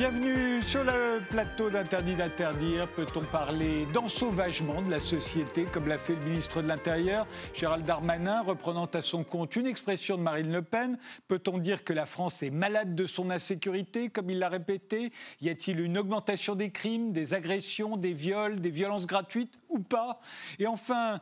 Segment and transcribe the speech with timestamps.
[0.00, 2.88] Bienvenue sur le plateau d'Interdit d'interdire.
[2.88, 8.40] Peut-on parler d'ensauvagement de la société, comme l'a fait le ministre de l'Intérieur, Gérald Darmanin,
[8.40, 10.96] reprenant à son compte une expression de Marine Le Pen?
[11.28, 15.12] Peut-on dire que la France est malade de son insécurité, comme il l'a répété?
[15.42, 19.59] Y a-t-il une augmentation des crimes, des agressions, des viols, des violences gratuites?
[19.70, 20.20] Ou pas.
[20.58, 21.20] Et enfin,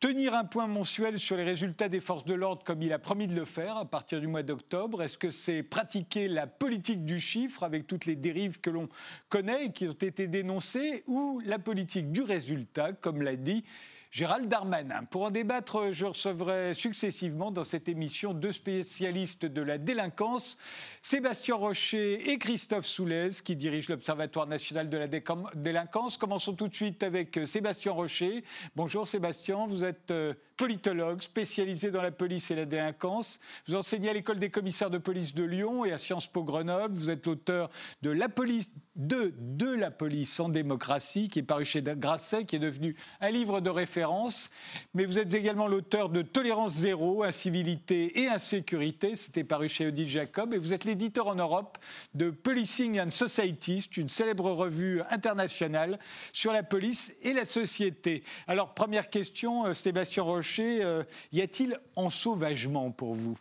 [0.00, 3.26] tenir un point mensuel sur les résultats des forces de l'ordre, comme il a promis
[3.26, 5.02] de le faire à partir du mois d'octobre.
[5.02, 8.88] Est-ce que c'est pratiquer la politique du chiffre avec toutes les dérives que l'on
[9.28, 13.64] connaît et qui ont été dénoncées, ou la politique du résultat, comme l'a dit
[14.10, 15.04] Gérald Darmanin.
[15.04, 20.58] Pour en débattre, je recevrai successivement dans cette émission deux spécialistes de la délinquance,
[21.00, 25.06] Sébastien Rocher et Christophe Soulez, qui dirigent l'Observatoire national de la
[25.54, 26.16] délinquance.
[26.16, 28.42] Commençons tout de suite avec Sébastien Rocher.
[28.74, 33.40] Bonjour Sébastien, vous êtes euh, politologue spécialisé dans la police et la délinquance.
[33.66, 36.98] Vous enseignez à l'école des commissaires de police de Lyon et à Sciences Po Grenoble.
[36.98, 37.70] Vous êtes l'auteur
[38.02, 42.56] de La police de, de la police en démocratie, qui est paru chez Grasset, qui
[42.56, 44.50] est devenu un livre de référence.
[44.92, 49.16] Mais vous êtes également l'auteur de Tolérance zéro, incivilité et insécurité.
[49.16, 50.52] C'était paru chez Odile Jacob.
[50.52, 51.78] Et vous êtes l'éditeur en Europe
[52.12, 55.98] de Policing and Society, une célèbre revue internationale
[56.34, 58.22] sur la police et la société.
[58.46, 63.38] Alors, première question, euh, Sébastien Rocher, euh, y a-t-il ensauvagement pour vous?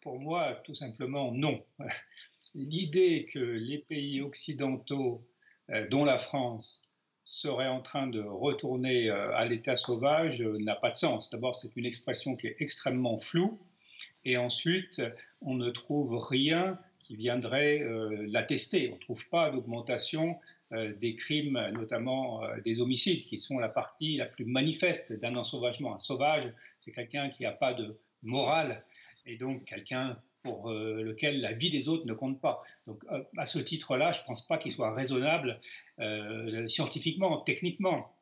[0.00, 1.64] Pour moi, tout simplement non
[2.54, 5.26] l'idée que les pays occidentaux,
[5.70, 6.86] euh, dont la France,
[7.24, 11.30] seraient en train de retourner euh, à l'état sauvage n'a pas de sens.
[11.30, 13.60] D'abord, c'est une expression qui est extrêmement floue,
[14.24, 15.00] et ensuite,
[15.40, 17.82] on ne trouve rien qui viendrait
[18.26, 18.90] l'attester.
[18.90, 20.38] On ne trouve pas d'augmentation
[20.72, 25.94] des crimes, notamment des homicides, qui sont la partie la plus manifeste d'un ensauvagement.
[25.94, 28.84] Un sauvage, c'est quelqu'un qui n'a pas de morale,
[29.26, 32.62] et donc quelqu'un pour euh, lequel la vie des autres ne compte pas.
[32.86, 35.60] Donc, euh, à ce titre-là, je ne pense pas qu'il soit raisonnable
[35.98, 38.14] euh, scientifiquement, techniquement.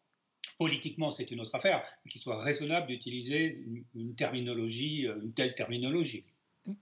[0.58, 3.62] Politiquement, c'est une autre affaire, qu'il soit raisonnable d'utiliser
[3.94, 6.24] une, terminologie, une telle terminologie.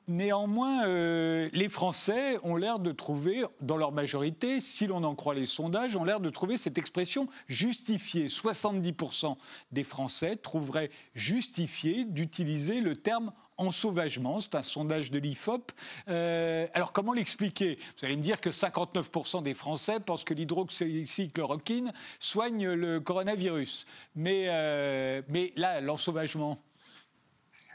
[0.09, 5.47] Néanmoins, les Français ont l'air de trouver, dans leur majorité, si l'on en croit les
[5.47, 8.27] sondages, ont l'air de trouver cette expression justifiée.
[8.27, 9.37] 70%
[9.73, 14.41] des Français trouveraient justifié d'utiliser le terme en sauvagement.
[14.41, 15.73] C'est un sondage de l'IFOP.
[16.09, 17.79] Euh, alors, comment l'expliquer?
[17.99, 23.87] Vous allez me dire que 59% des Français pensent que l'hydroxychloroquine soigne le coronavirus.
[24.15, 26.59] Mais, euh, mais là, l'ensauvagement?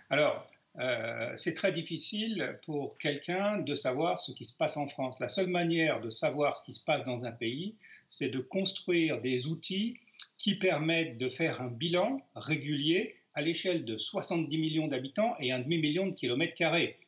[0.09, 0.45] Alors,
[0.79, 5.19] euh, c'est très difficile pour quelqu'un de savoir ce qui se passe en France.
[5.19, 7.75] La seule manière de savoir ce qui se passe dans un pays,
[8.07, 9.97] c'est de construire des outils
[10.37, 15.59] qui permettent de faire un bilan régulier à l'échelle de 70 millions d'habitants et un
[15.59, 16.99] demi-million de kilomètres carrés.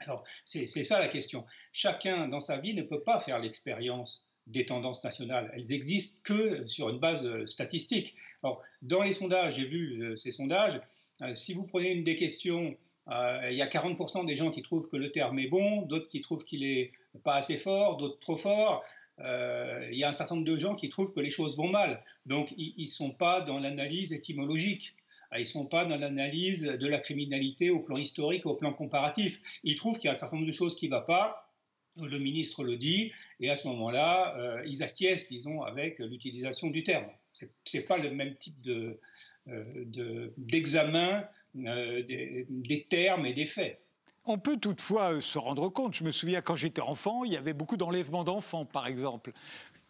[0.00, 1.44] Alors, c'est ça la question.
[1.72, 5.52] Chacun dans sa vie ne peut pas faire l'expérience des tendances nationales.
[5.54, 8.16] Elles existent que sur une base euh, statistique.
[8.42, 10.80] Alors, dans les sondages, j'ai vu euh, ces sondages,
[11.34, 12.76] si vous prenez une des questions,
[13.08, 16.20] il y a 40% des gens qui trouvent que le terme est bon, d'autres qui
[16.20, 16.92] trouvent qu'il est
[17.24, 18.84] pas assez fort, d'autres trop fort.
[19.18, 22.02] il y a un certain nombre de gens qui trouvent que les choses vont mal.
[22.26, 24.94] Donc, ils ne sont pas dans l'analyse étymologique.
[25.32, 28.74] Ah, ils ne sont pas dans l'analyse de la criminalité au plan historique, au plan
[28.74, 29.40] comparatif.
[29.64, 31.50] Ils trouvent qu'il y a un certain nombre de choses qui ne vont pas.
[31.96, 36.82] Le ministre le dit, et à ce moment-là, euh, ils acquiescent, disons, avec l'utilisation du
[36.82, 37.06] terme.
[37.32, 39.00] Ce n'est pas le même type de,
[39.48, 41.22] euh, d'examen euh,
[41.54, 43.80] des, des termes et des faits.
[44.24, 47.54] On peut toutefois se rendre compte, je me souviens quand j'étais enfant, il y avait
[47.54, 49.32] beaucoup d'enlèvements d'enfants, par exemple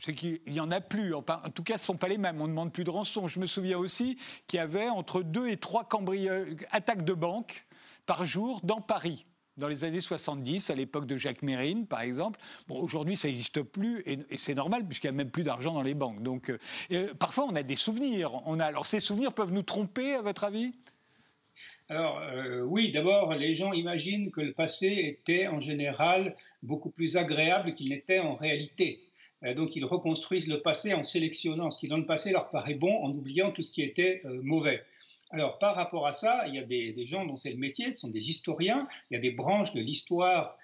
[0.03, 1.15] c'est qu'il n'y en a plus.
[1.15, 2.41] En tout cas, ce ne sont pas les mêmes.
[2.41, 3.29] On ne demande plus de rançon.
[3.29, 4.19] Je me souviens aussi
[4.49, 5.89] qu'il y avait entre deux et trois
[6.73, 7.67] attaques de banque
[8.05, 9.27] par jour dans Paris
[9.59, 12.41] dans les années 70, à l'époque de Jacques Mérine, par exemple.
[12.69, 15.83] Bon, aujourd'hui, ça n'existe plus, et, c'est normal, puisqu'il n'y a même plus d'argent dans
[15.83, 16.23] les banques.
[16.23, 16.59] Donc, euh,
[16.91, 18.33] euh, parfois, on a des souvenirs.
[18.47, 20.73] On a, alors, ces souvenirs peuvent nous tromper, à votre avis?
[21.93, 27.19] Alors euh, oui, d'abord, les gens imaginent que le passé était en général beaucoup plus
[27.19, 29.01] agréable qu'il n'était en réalité.
[29.45, 32.77] Euh, donc ils reconstruisent le passé en sélectionnant ce qui dans le passé leur paraît
[32.77, 34.83] bon, en oubliant tout ce qui était euh, mauvais.
[35.33, 38.01] Alors par rapport à ça, il y a des, gens dont c'est le métier, ce
[38.01, 40.57] sont des historiens, il y a des branches de l'histoire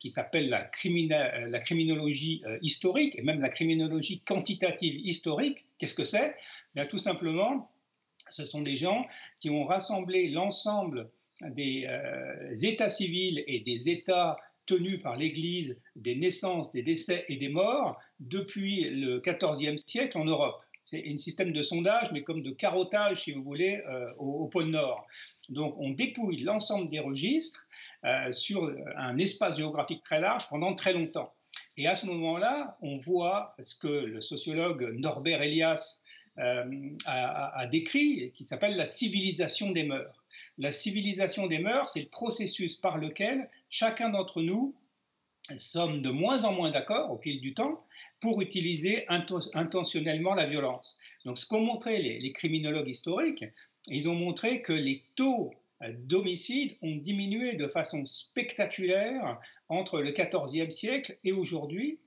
[0.00, 0.68] qui s'appellent la,
[1.46, 5.66] la, criminologie historique et même la criminologie quantitative historique.
[5.78, 6.34] Qu'est-ce que c'est?
[6.90, 7.70] Tout simplement,
[8.28, 9.06] ce sont des gens
[9.38, 11.10] qui ont rassemblé l'ensemble
[11.42, 11.86] des
[12.62, 14.36] états civils et des états
[14.66, 20.24] tenue par l'Église des naissances, des décès et des morts depuis le XIVe siècle en
[20.24, 20.60] Europe.
[20.82, 24.66] C'est un système de sondage, mais comme de carottage, si vous voulez, euh, au, pôle
[24.66, 25.06] Nord.
[25.48, 27.66] Donc on dépouille l'ensemble des registres
[28.04, 31.32] euh, sur un espace géographique très large pendant très longtemps.
[31.76, 36.04] Et à ce moment-là, on voit ce que le sociologue Norbert Elias
[36.38, 36.64] euh,
[37.06, 40.24] a, décrit, qui s'appelle la civilisation des mœurs.
[40.58, 44.74] La civilisation des mœurs, c'est le processus par lequel chacun d'entre nous
[45.56, 47.84] sommes de moins en moins d'accord au fil du temps
[48.20, 50.98] pour utiliser intentionnellement la violence.
[51.24, 53.44] Donc ce qu'ont montré les, criminologues historiques,
[53.88, 59.38] ils ont montré que les taux d'homicide ont diminué de façon spectaculaire
[59.68, 61.98] entre le XIVe siècle et aujourd'hui.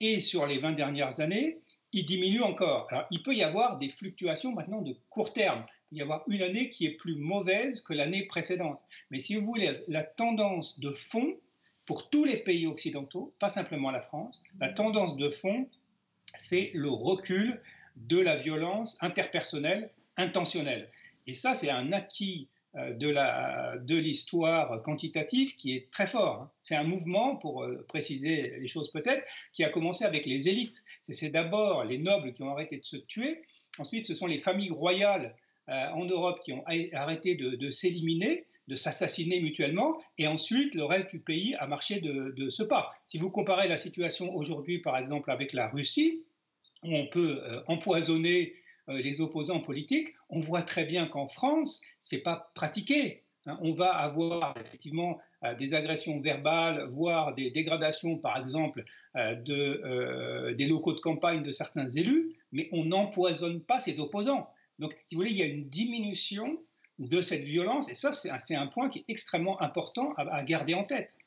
[0.00, 1.58] Et sur les 20 dernières années,
[1.92, 2.88] il diminue encore.
[3.10, 5.64] Il peut y avoir des fluctuations maintenant de court terme.
[5.90, 8.84] Il peut y avoir une année qui est plus mauvaise que l'année précédente.
[9.10, 11.36] Mais si vous voulez, la tendance de fond,
[11.84, 15.68] pour tous les pays occidentaux, pas simplement la France, la tendance de fond,
[16.34, 17.60] c'est le recul
[17.96, 20.90] de la violence interpersonnelle intentionnelle.
[21.26, 26.42] Et ça, c'est un acquis de l'histoire quantitative qui est très fort.
[26.42, 26.50] Hein.
[26.62, 30.84] C'est un mouvement, pour euh, préciser les choses peut-être, qui a commencé avec les élites.
[31.00, 33.42] C'est d'abord les nobles qui ont arrêté de se tuer,
[33.78, 35.34] ensuite ce sont les familles royales
[35.68, 41.10] euh, en Europe qui ont arrêté de, s'éliminer, de s'assassiner mutuellement, et ensuite le reste
[41.10, 42.92] du pays a marché de, de ce pas.
[43.04, 46.24] Si vous comparez la situation aujourd'hui, par exemple, avec la Russie,
[46.82, 52.22] où on peut empoisonner euh, les opposants politiques, on voit très bien qu'en France, c'est
[52.22, 53.24] pas pratiqué.
[53.46, 53.58] Hein.
[53.62, 58.84] On va avoir effectivement euh, des agressions verbales, voire des dégradations, par exemple,
[59.16, 64.48] euh, de, des locaux de campagne de certains élus, mais on n'empoisonne pas ses opposants.
[64.78, 66.58] Donc, si vous voulez, il y a une diminution
[66.98, 70.84] de cette violence, et ça, c'est un, point qui est extrêmement important à garder en
[70.84, 71.18] tête.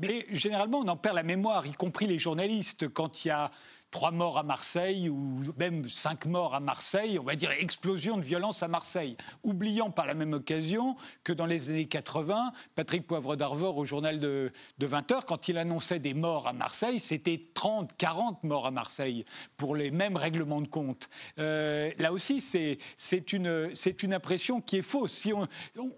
[0.00, 3.50] Mais généralement, on en perd la mémoire, y compris les journalistes, quand il y a
[3.92, 8.22] trois morts à Marseille ou même cinq morts à Marseille, on va dire explosion de
[8.22, 13.36] violence à Marseille, oubliant par la même occasion que dans les années 80, Patrick Poivre
[13.36, 14.50] d'Arvor au journal de,
[14.80, 19.24] 20h, quand il annonçait des morts à Marseille, c'était 30, 40 morts à Marseille
[19.56, 21.08] pour les mêmes règlements de compte.
[21.38, 23.72] Euh, là aussi, c'est une,
[24.02, 25.12] une impression qui est fausse.
[25.12, 25.46] Si on,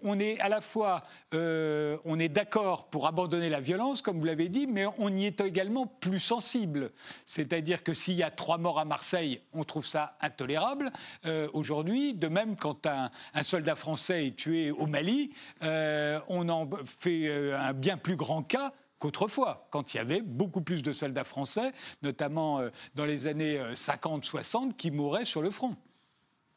[0.03, 1.03] on est à la fois
[1.33, 5.25] euh, on est d'accord pour abandonner la violence, comme vous l'avez dit, mais on y
[5.25, 6.91] est également plus sensible.
[7.25, 10.91] C'est-à-dire que s'il y a trois morts à Marseille, on trouve ça intolérable
[11.25, 12.13] euh, aujourd'hui.
[12.13, 13.11] De même, quand un,
[13.43, 18.41] soldat français est tué au Mali, euh, on en fait euh, un bien plus grand
[18.43, 21.71] cas qu'autrefois, quand il y avait beaucoup plus de soldats français,
[22.01, 22.61] notamment
[22.95, 25.75] dans les années 50-60, qui mouraient sur le front.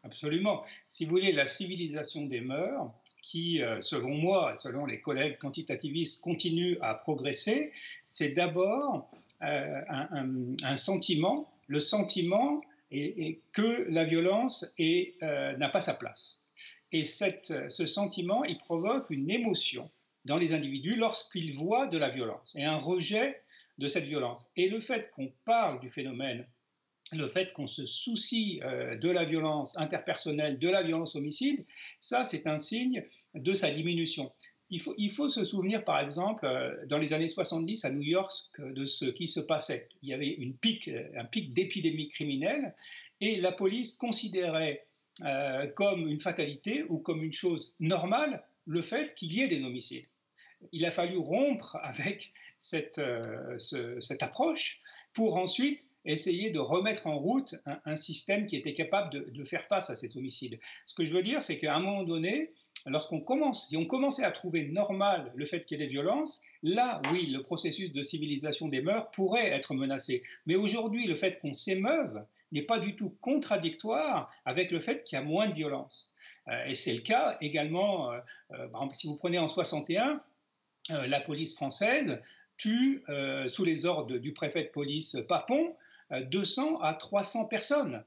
[0.04, 0.64] Absolument.
[0.86, 2.90] Si vous voulez, la civilisation des mœurs,
[3.22, 7.72] qui, selon moi, selon les collègues quantitativistes, continue à progresser,
[8.04, 9.08] c'est d'abord
[9.42, 12.60] euh, un, sentiment, le sentiment
[12.90, 16.44] que la violence euh, n'a pas sa place.
[16.90, 19.90] Et ce sentiment, il provoque une émotion
[20.24, 23.42] dans les individus lorsqu'ils voient de la violence et un rejet
[23.76, 24.50] de cette violence.
[24.56, 26.44] Et le fait qu'on parle du phénomène,
[27.12, 31.64] le fait qu'on se soucie euh, de la violence interpersonnelle, de la violence homicide,
[31.98, 34.32] ça c'est un signe de sa diminution.
[34.70, 38.84] Il faut, se souvenir, par exemple, euh, dans les années 70 à New York, de
[38.84, 39.88] ce qui se passait.
[40.02, 40.36] Il y avait
[41.16, 42.74] un pic d'épidémie criminelle
[43.22, 44.84] et la police considérait
[45.24, 49.64] euh, comme une fatalité ou comme une chose normale le fait qu'il y ait des
[49.64, 50.06] homicides.
[50.72, 52.32] Il a fallu rompre avec
[52.98, 54.80] euh, cette approche
[55.14, 59.90] pour ensuite essayer de remettre en route un, système qui était capable de, faire face
[59.90, 60.58] à ces homicides.
[60.86, 62.52] Ce que je veux dire, c'est qu'à un moment donné,
[62.86, 66.40] lorsqu'on commence, si on commençait à trouver normal le fait qu'il y ait des violences,
[66.62, 70.22] là, oui, le processus de civilisation des mœurs pourrait être menacé.
[70.46, 75.18] Mais aujourd'hui, le fait qu'on s'émeuve n'est pas du tout contradictoire avec le fait qu'il
[75.18, 76.12] y a moins de violence.
[76.48, 78.20] Euh, et c'est le cas également, euh,
[78.52, 80.22] euh, si vous prenez en 61,
[80.90, 82.18] la police française
[82.58, 83.02] tue,
[83.46, 85.74] sous les ordres du préfet de police Papon,
[86.10, 88.02] 200 à 300 personnes.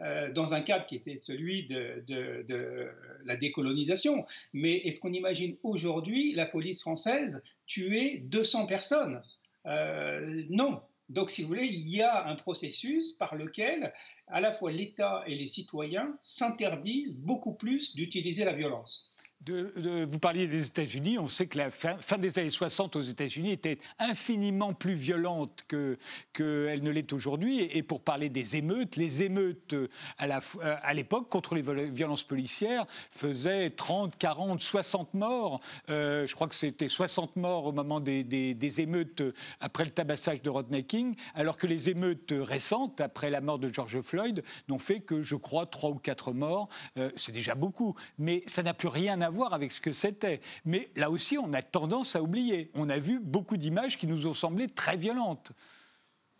[0.00, 2.92] Euh, dans un cadre qui était celui de,
[3.24, 4.26] la décolonisation.
[4.52, 9.22] Mais est-ce qu'on imagine aujourd'hui la police française tuer 200 personnes?
[9.66, 10.82] Euh, Non.
[11.08, 13.94] Donc, si vous voulez, il y a un processus par lequel
[14.26, 19.10] à la fois l'État et les citoyens s'interdisent beaucoup plus d'utiliser la violence
[19.46, 21.18] vous parliez des États-Unis.
[21.18, 25.98] On sait que la fin, des années 60 aux États-Unis était infiniment plus violente qu'elle
[26.32, 27.60] que ne l'est aujourd'hui.
[27.60, 33.70] Et, pour parler des émeutes, les émeutes euh, à l'époque contre les violences policières faisaient
[33.70, 35.60] 30, 40, 60 morts.
[35.88, 39.22] Euh, je crois que c'était 60 morts au moment des, émeutes
[39.60, 43.72] après le tabassage de Rodney King, alors que les émeutes récentes, après la mort de
[43.72, 46.68] George Floyd, n'ont fait que, je crois, 3 ou 4 morts.
[46.98, 47.94] Euh, c'est déjà beaucoup.
[48.18, 50.40] Mais ça n'a plus rien à à avec ce que c'était.
[50.64, 52.70] Mais là aussi, on a tendance à oublier.
[52.74, 55.52] On a vu beaucoup d'images qui nous ont semblé très violentes.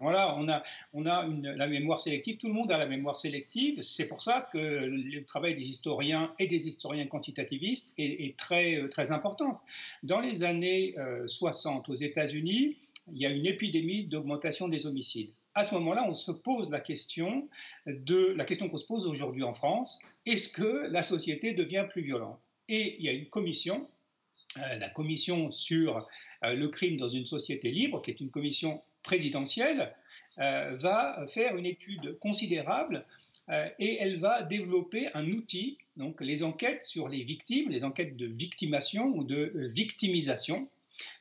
[0.00, 3.82] Voilà, on a, on a la mémoire sélective, tout le monde a la mémoire sélective.
[3.82, 8.88] C'est pour ça que le travail des historiens et des historiens quantitativistes est, très, euh,
[8.88, 9.56] très important.
[10.04, 10.94] Dans les années
[11.26, 12.76] 60 euh, aux États-Unis,
[13.12, 15.32] il y a une épidémie d'augmentation des homicides.
[15.56, 17.48] À ce moment-là, on se pose la question
[17.86, 22.02] de la question qu'on se pose aujourd'hui en France est-ce que la société devient plus
[22.02, 22.47] violente?
[22.68, 23.88] Et il y a une commission,
[24.58, 26.06] euh, la commission sur
[26.42, 29.92] le crime dans une société libre, qui est une commission présidentielle
[30.40, 33.04] euh, va faire une étude considérable
[33.48, 38.16] euh, et elle va développer un outil, donc les enquêtes sur les victimes, les enquêtes
[38.16, 40.68] de victimation ou de euh, victimisation,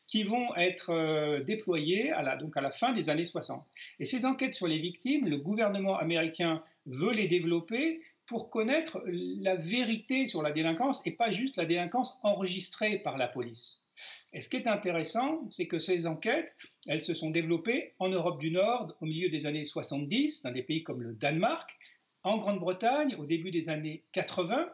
[0.05, 3.61] qui vont être déployées à la, donc à la fin des années 60.
[3.99, 9.55] Et ces enquêtes sur les victimes, le gouvernement américain veut les développer pour connaître la
[9.55, 13.85] vérité sur la délinquance et pas juste la délinquance enregistrée par la police.
[14.33, 16.55] Et ce qui est intéressant, c'est que ces enquêtes,
[16.87, 20.61] elles se sont développées en Europe du Nord au milieu des années 70, dans des
[20.61, 21.75] pays comme le Danemark,
[22.23, 24.69] en Grande-Bretagne au début des années 80,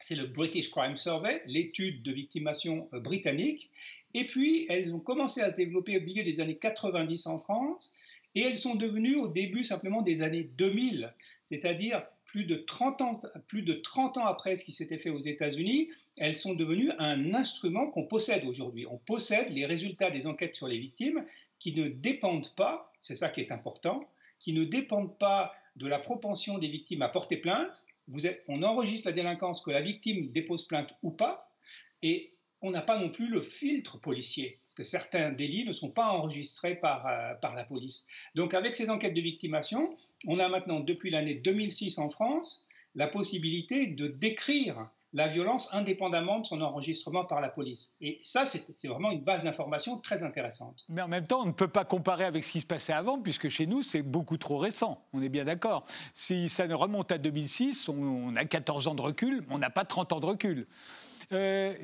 [0.00, 3.70] c'est le British Crime Survey, l'étude de victimation euh, britannique,
[4.14, 7.94] et puis elles ont commencé à se développer au milieu des années 90 en France,
[8.34, 13.20] et elles sont devenues au début simplement des années 2000, c'est-à-dire plus de 30 ans,
[13.48, 17.34] plus de 30 ans après ce qui s'était fait aux États-Unis, elles sont devenues un
[17.34, 18.86] instrument qu'on possède aujourd'hui.
[18.86, 21.24] On possède les résultats des enquêtes sur les victimes
[21.58, 24.08] qui ne dépendent pas, c'est ça qui est important,
[24.38, 27.84] qui ne dépendent pas de la propension des victimes à porter plainte.
[28.46, 31.52] On enregistre la délinquance que la victime dépose plainte ou pas,
[32.02, 35.90] et on n'a pas non plus le filtre policier, parce que certains délits ne sont
[35.90, 38.06] pas enregistrés par, euh, par la police.
[38.34, 39.94] Donc avec ces enquêtes de victimation,
[40.26, 46.38] on a maintenant, depuis l'année 2006 en France, la possibilité de décrire la violence indépendamment
[46.38, 47.96] de son enregistrement par la police.
[48.00, 50.84] Et ça, c'est vraiment une base d'information très intéressante.
[50.88, 53.20] Mais en même temps, on ne peut pas comparer avec ce qui se passait avant,
[53.20, 55.04] puisque chez nous, c'est beaucoup trop récent.
[55.12, 55.84] On est bien d'accord.
[56.14, 59.84] Si ça ne remonte à 2006, on a 14 ans de recul, on n'a pas
[59.84, 60.66] 30 ans de recul.
[61.32, 61.74] Euh,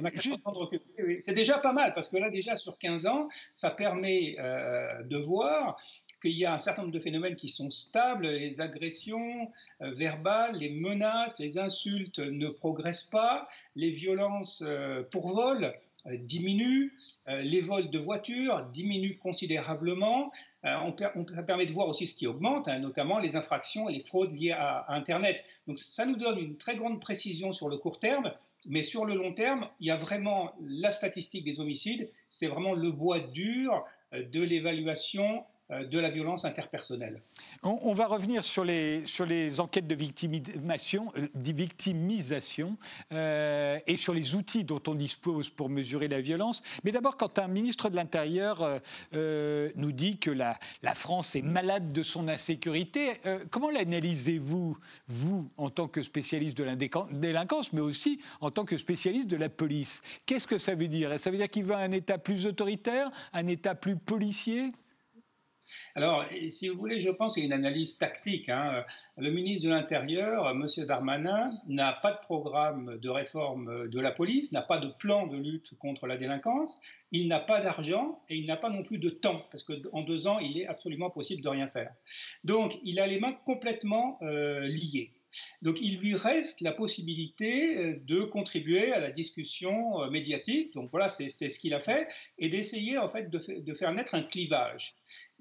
[1.20, 5.18] c'est déjà pas mal, parce que là, déjà, sur 15 ans, ça permet euh, de
[5.18, 5.80] voir
[6.20, 10.56] qu'il y a un certain nombre de phénomènes qui sont stables, les agressions euh, verbales,
[10.56, 14.64] les menaces, les insultes ne progressent pas, les violences
[15.10, 15.72] pour vol
[16.14, 16.92] diminue,
[17.28, 20.32] euh, les vols de voitures diminuent considérablement.
[20.64, 20.92] Euh, on,
[21.42, 24.52] permet de voir aussi ce qui augmente, hein, notamment les infractions et les fraudes liées
[24.52, 25.44] à, Internet.
[25.66, 28.32] Donc ça nous donne une très grande précision sur le court terme,
[28.68, 32.74] mais sur le long terme, il y a vraiment la statistique des homicides, c'est vraiment
[32.74, 37.20] le bois dur de l'évaluation euh, de la violence interpersonnelle.
[37.62, 41.12] On, va revenir sur les, sur les enquêtes de victimisation,
[43.12, 46.62] euh, euh, et sur les outils dont on dispose pour mesurer la violence.
[46.84, 48.80] Mais d'abord, quand un ministre de l'Intérieur
[49.12, 53.20] nous dit que la, la, France est malade de son insécurité,
[53.50, 58.76] comment l'analysez-vous, vous, en tant que spécialiste de la délinquance, mais aussi en tant que
[58.76, 60.02] spécialiste de la police?
[60.26, 61.18] Qu'est-ce que ça veut dire?
[61.18, 64.72] Ça veut dire qu'il veut un État plus autoritaire, un État plus policier?
[65.94, 68.48] Alors, si vous voulez, je pense qu'il y a une analyse tactique.
[68.48, 68.84] Hein.
[69.16, 70.66] Le ministre de l'Intérieur, M.
[70.86, 75.36] Darmanin, n'a pas de programme de réforme de la police, n'a pas de plan de
[75.36, 76.80] lutte contre la délinquance,
[77.12, 80.26] il n'a pas d'argent et il n'a pas non plus de temps, parce qu'en deux
[80.26, 81.92] ans, il est absolument possible de rien faire.
[82.44, 85.15] Donc, il a les mains complètement euh, liées.
[85.62, 90.90] Donc il lui reste la possibilité euh, de contribuer à la discussion euh, médiatique, donc
[90.90, 94.94] voilà, c'est ce qu'il a fait, et d'essayer en fait de, faire naître un clivage.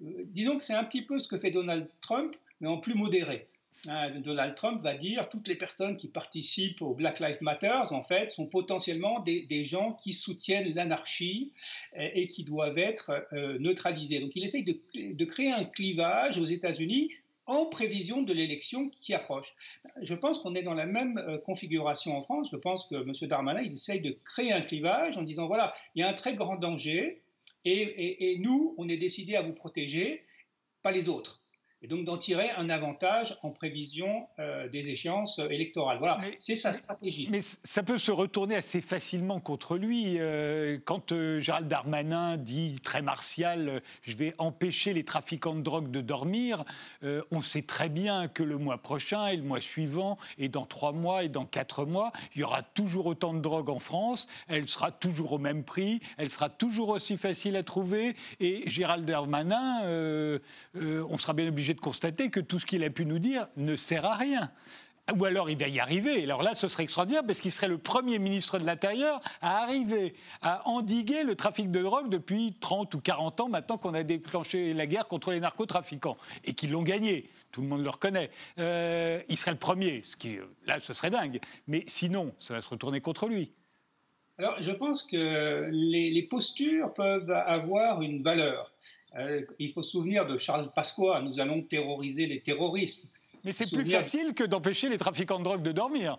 [0.04, 2.96] Euh, disons que c'est un petit peu ce que fait Donald Trump, mais en plus
[2.96, 3.48] modéré.
[3.88, 8.02] Hein, Donald Trump va dire toutes les personnes qui participent au Black Lives Matter, en
[8.02, 11.52] fait, sont potentiellement des, gens qui soutiennent l'anarchie
[11.96, 13.28] et, qui doivent être
[13.60, 14.20] neutralisés.
[14.20, 14.76] Donc il essaye de,
[15.14, 17.12] de créer un clivage aux États-Unis
[17.48, 19.54] en prévision de l'élection qui approche.
[20.02, 22.50] Je pense qu'on est dans la même euh, configuration en France.
[22.52, 23.14] Je pense que M.
[23.28, 26.36] Darmanin, il essaye de créer un clivage en disant, voilà, il y a un très
[26.36, 27.22] grand danger
[27.64, 30.24] et, et nous, on est décidé à vous protéger,
[30.84, 31.45] pas les autres
[31.86, 36.00] et donc d'en tirer un avantage en prévision euh, des échéances électorales.
[36.00, 37.28] Voilà, c'est sa stratégie.
[37.30, 40.16] Mais ça peut se retourner assez facilement contre lui.
[40.18, 45.92] Euh, quand euh, Gérald Darmanin dit très martial, je vais empêcher les trafiquants de drogue
[45.92, 46.64] de dormir,
[47.32, 50.92] on sait très bien que le mois prochain et le mois suivant, et dans trois
[50.92, 54.68] mois et dans quatre mois, il y aura toujours autant de drogue en France, elle
[54.68, 60.40] sera toujours au même prix, elle sera toujours aussi facile à trouver, et Gérald Darmanin,
[60.74, 63.76] on sera bien obligé de constater que tout ce qu'il a pu nous dire ne
[63.76, 64.52] sert à rien.
[65.16, 66.24] ou alors il va y arriver.
[66.24, 70.16] Alors là, ce serait extraordinaire parce qu'il serait le premier ministre de l'Intérieur à arriver
[70.42, 74.74] à endiguer le trafic de drogue depuis 30 ou 40 ans maintenant qu'on a déclenché
[74.74, 77.30] la guerre contre les narcotrafiquants et qu'ils l'ont gagné.
[77.52, 78.32] Tout le monde le reconnaît.
[78.60, 80.02] Euh, il serait le premier.
[80.18, 81.40] Qui, là, ce serait dingue.
[81.68, 83.52] Mais sinon, ça va se retourner contre lui.
[84.38, 88.74] Alors, je pense que les, postures peuvent avoir une valeur.
[89.18, 93.12] Euh, il faut se souvenir de Charles Pasqua, nous allons terroriser les terroristes.
[93.44, 96.18] Mais c'est plus facile que d'empêcher les trafiquants de drogue de dormir.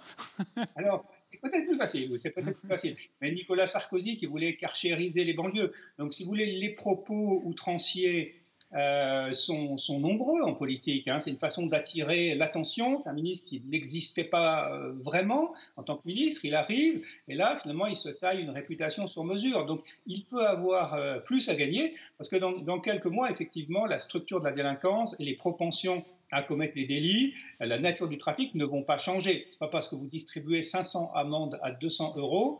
[0.76, 2.96] Alors, c'est peut-être plus facile, c'est peut-être plus facile.
[3.20, 5.72] Mais Nicolas Sarkozy qui voulait carchériser les banlieues.
[5.98, 8.36] Donc, si vous voulez, les propos outranciers
[8.74, 11.06] euh, sont, nombreux en politique.
[11.06, 11.20] Hein.
[11.20, 12.98] C'est une façon d'attirer l'attention.
[12.98, 16.44] C'est un ministre qui n'existait pas euh, vraiment en tant que ministre.
[16.44, 19.66] Il arrive et là, finalement, il se taille une réputation sur mesure.
[19.66, 24.00] Donc, il peut avoir euh, plus à gagner parce que dans, quelques mois, effectivement, la
[24.00, 28.56] structure de la délinquance et les propensions à commettre les délits, la nature du trafic
[28.56, 29.46] ne vont pas changer.
[29.48, 32.58] Ce n'est pas parce que vous distribuez 500 amendes à 200 euros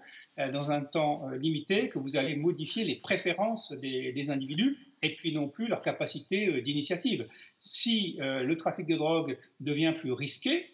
[0.53, 5.49] dans un temps limité que vous allez modifier les préférences des, individus et puis non
[5.49, 7.29] plus leur capacité euh, d'initiative.
[7.59, 10.71] Si le trafic de drogue devient plus risqué,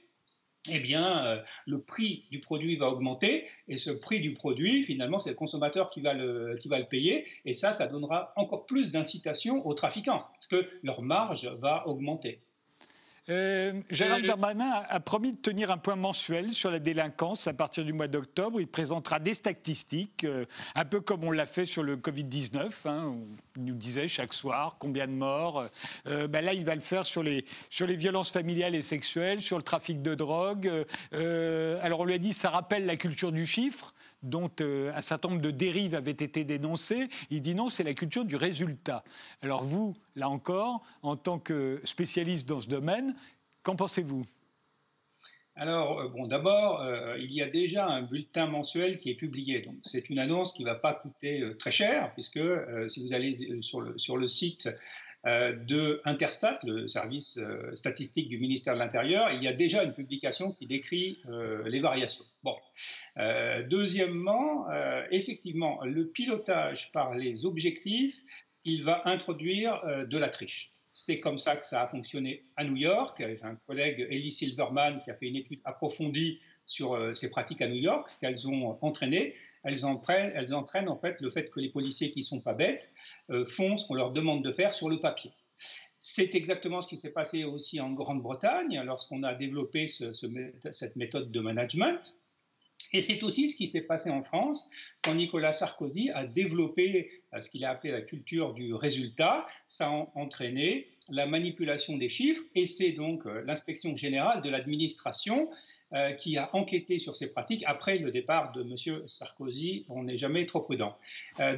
[0.71, 5.31] eh bien, le prix du produit va augmenter et ce prix du produit, finalement, c'est
[5.31, 8.93] le consommateur qui va le, qui va le payer et ça, ça donnera encore plus
[8.93, 12.41] d'incitation aux trafiquants parce que leur marge va augmenter.
[13.29, 17.85] Euh, Gérald Darmanin a promis de tenir un point mensuel sur la délinquance à partir
[17.85, 18.61] du mois d'octobre.
[18.61, 22.71] Il présentera des statistiques, euh, un peu comme on l'a fait sur le Covid-19.
[22.87, 23.15] Hein,
[23.57, 25.69] il nous disait chaque soir combien de morts.
[26.09, 29.41] Euh, ben là, il va le faire sur les, sur les violences familiales et sexuelles,
[29.41, 30.71] sur le trafic de drogue.
[31.13, 35.43] alors on lui a dit, ça rappelle la culture du chiffre dont un certain nombre
[35.43, 37.09] de dérives avaient été dénoncées.
[37.31, 39.05] Il dit non, c'est la culture du résultat.
[39.41, 43.15] Alors vous, là encore, en tant que spécialiste dans ce domaine,
[43.63, 44.25] qu'en pensez-vous?
[45.55, 49.61] Alors, euh, bon, d'abord, euh, il y a déjà un bulletin mensuel qui est publié.
[49.61, 52.41] Donc, c'est une annonce qui ne va pas coûter euh, très cher, puisque
[52.89, 54.71] si vous allez sur le, sur le site
[55.25, 57.39] de Interstat, le service
[57.75, 61.23] statistique du ministère de l'Intérieur, il y a déjà une publication qui décrit
[61.65, 62.25] les variations.
[62.43, 62.57] Bon.
[63.69, 64.67] deuxièmement,
[65.11, 68.21] effectivement, le pilotage par les objectifs
[68.65, 70.73] il va introduire euh, de la triche.
[70.91, 73.17] C'est comme ça que ça a fonctionné à New York.
[73.19, 77.63] J'ai un collègue, Ellie Silverman, qui a fait une étude approfondie sur euh, ces pratiques
[77.63, 79.35] à New York, ce qu'elles ont entraîné.
[79.65, 82.93] Elles entraînent, en fait le fait que les policiers qui sont pas bêtes
[83.31, 85.33] euh, font ce qu'on leur demande de faire sur le papier.
[85.99, 91.41] C'est exactement ce qui s'est passé aussi en Grande-Bretagne lorsqu'on a développé cette méthode de
[91.41, 92.19] management.
[92.93, 94.71] Et c'est aussi ce qui s'est passé en France
[95.03, 99.47] quand Nicolas Sarkozy a développé euh, ce qu'il a appelé la culture du résultat.
[99.67, 105.49] Ça a entraîné la manipulation des chiffres et c'est donc euh, l'inspection générale de l'administration
[105.95, 109.09] euh, qui a enquêté sur ces pratiques après le départ de M.
[109.09, 109.85] Sarkozy.
[109.89, 110.97] On n'est jamais trop prudent.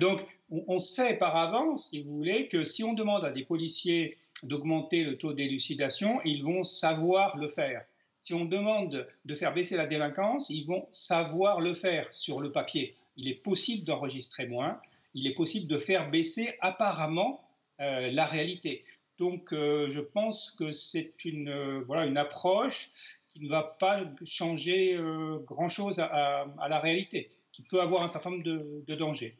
[0.00, 4.16] donc, on, sait par avance, si vous voulez, que si on demande à des policiers
[4.42, 7.84] d'augmenter le taux d'élucidation, ils vont savoir le faire
[8.24, 12.50] si on demande de faire baisser la délinquance, ils vont savoir le faire sur le
[12.50, 12.96] papier.
[13.18, 14.80] Il est possible d'enregistrer moins,
[15.12, 17.46] il est possible de faire baisser apparemment
[17.80, 18.84] euh, la réalité.
[19.18, 22.90] Donc euh, je pense que c'est une, euh, voilà, une approche
[23.34, 24.96] qui ne va pas changer
[25.44, 29.36] grand-chose à, la réalité, qui peut avoir un certain nombre de dangers.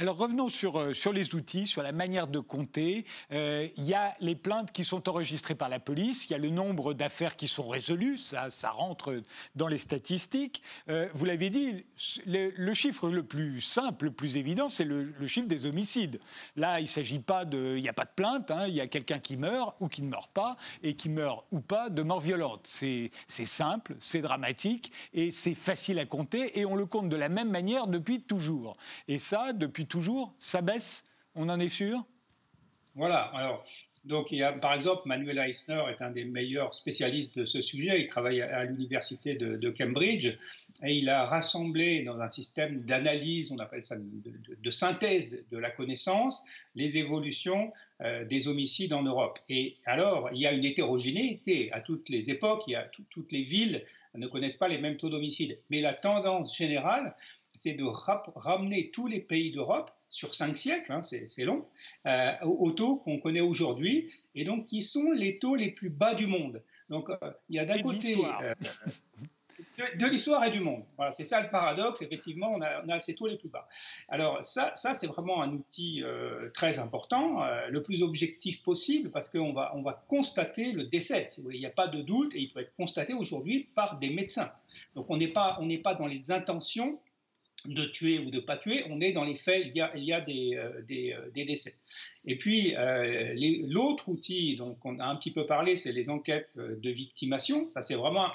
[0.00, 3.04] Alors revenons sur, euh, sur les outils, sur la manière de compter.
[3.32, 6.38] Euh, il y a les plaintes qui sont enregistrées par la police, il y a
[6.38, 9.24] le nombre d'affaires qui sont résolues, ça, ça rentre
[9.56, 10.62] dans les statistiques.
[10.88, 11.84] Euh, vous l'avez dit,
[12.26, 16.20] le, chiffre le plus simple, le plus évident, c'est le, chiffre des homicides.
[16.54, 17.74] Là, il s'agit pas de...
[17.76, 20.02] Il n'y a pas de plainte, hein, il y a quelqu'un qui meurt ou qui
[20.02, 22.68] ne meurt pas, et qui meurt ou pas de mort violente.
[22.68, 27.28] C'est simple, c'est dramatique, et c'est facile à compter, et on le compte de la
[27.28, 28.76] même manière depuis toujours.
[29.08, 32.04] Et ça, depuis toujours, ça baisse, on en est sûr?
[32.94, 33.62] Voilà, alors,
[34.06, 37.60] donc il y a, par exemple, Manuel Eisner est un des meilleurs spécialistes de ce
[37.60, 40.36] sujet, il travaille à, l'université de, Cambridge,
[40.84, 45.70] et il a rassemblé dans un système d'analyse, on appelle ça de, synthèse de, la
[45.70, 49.38] connaissance, les évolutions euh, des homicides en Europe.
[49.48, 53.30] Et alors, il y a une hétérogénéité à toutes les époques, il y a toutes
[53.30, 53.84] les villes
[54.18, 55.58] ne connaissent pas les mêmes taux d'homicide.
[55.70, 57.14] Mais la tendance générale,
[57.58, 61.66] c'est de ramener tous les pays d'Europe sur cinq siècles, hein, c'est long,
[62.06, 66.14] euh, aux taux qu'on connaît aujourd'hui, et donc qui sont les taux les plus bas
[66.14, 66.62] du monde.
[66.88, 67.16] Donc euh,
[67.48, 68.16] il y a d'un côté...
[68.16, 68.54] Euh,
[69.96, 70.84] de, l'histoire et du monde.
[70.96, 72.00] Voilà, c'est ça le paradoxe.
[72.00, 73.68] Effectivement, on a, on a accès tous les plus bas.
[74.08, 79.28] Alors ça, ça c'est vraiment un outil euh, très important, le plus objectif possible, parce
[79.28, 81.26] qu'on va, on va constater le décès.
[81.50, 84.52] il n'y a pas de doute et il peut être constaté aujourd'hui par des médecins.
[84.94, 87.00] Donc on n'est pas, on n'est pas dans les intentions
[87.66, 90.22] de tuer ou de pas tuer, on est dans les faits, il y a, euh,
[90.28, 91.74] euh, des, décès.
[92.24, 93.34] Et puis, euh,
[93.66, 97.68] l'autre outil, donc on a un petit peu parlé, c'est les enquêtes de victimation.
[97.70, 98.28] Ça, c'est vraiment,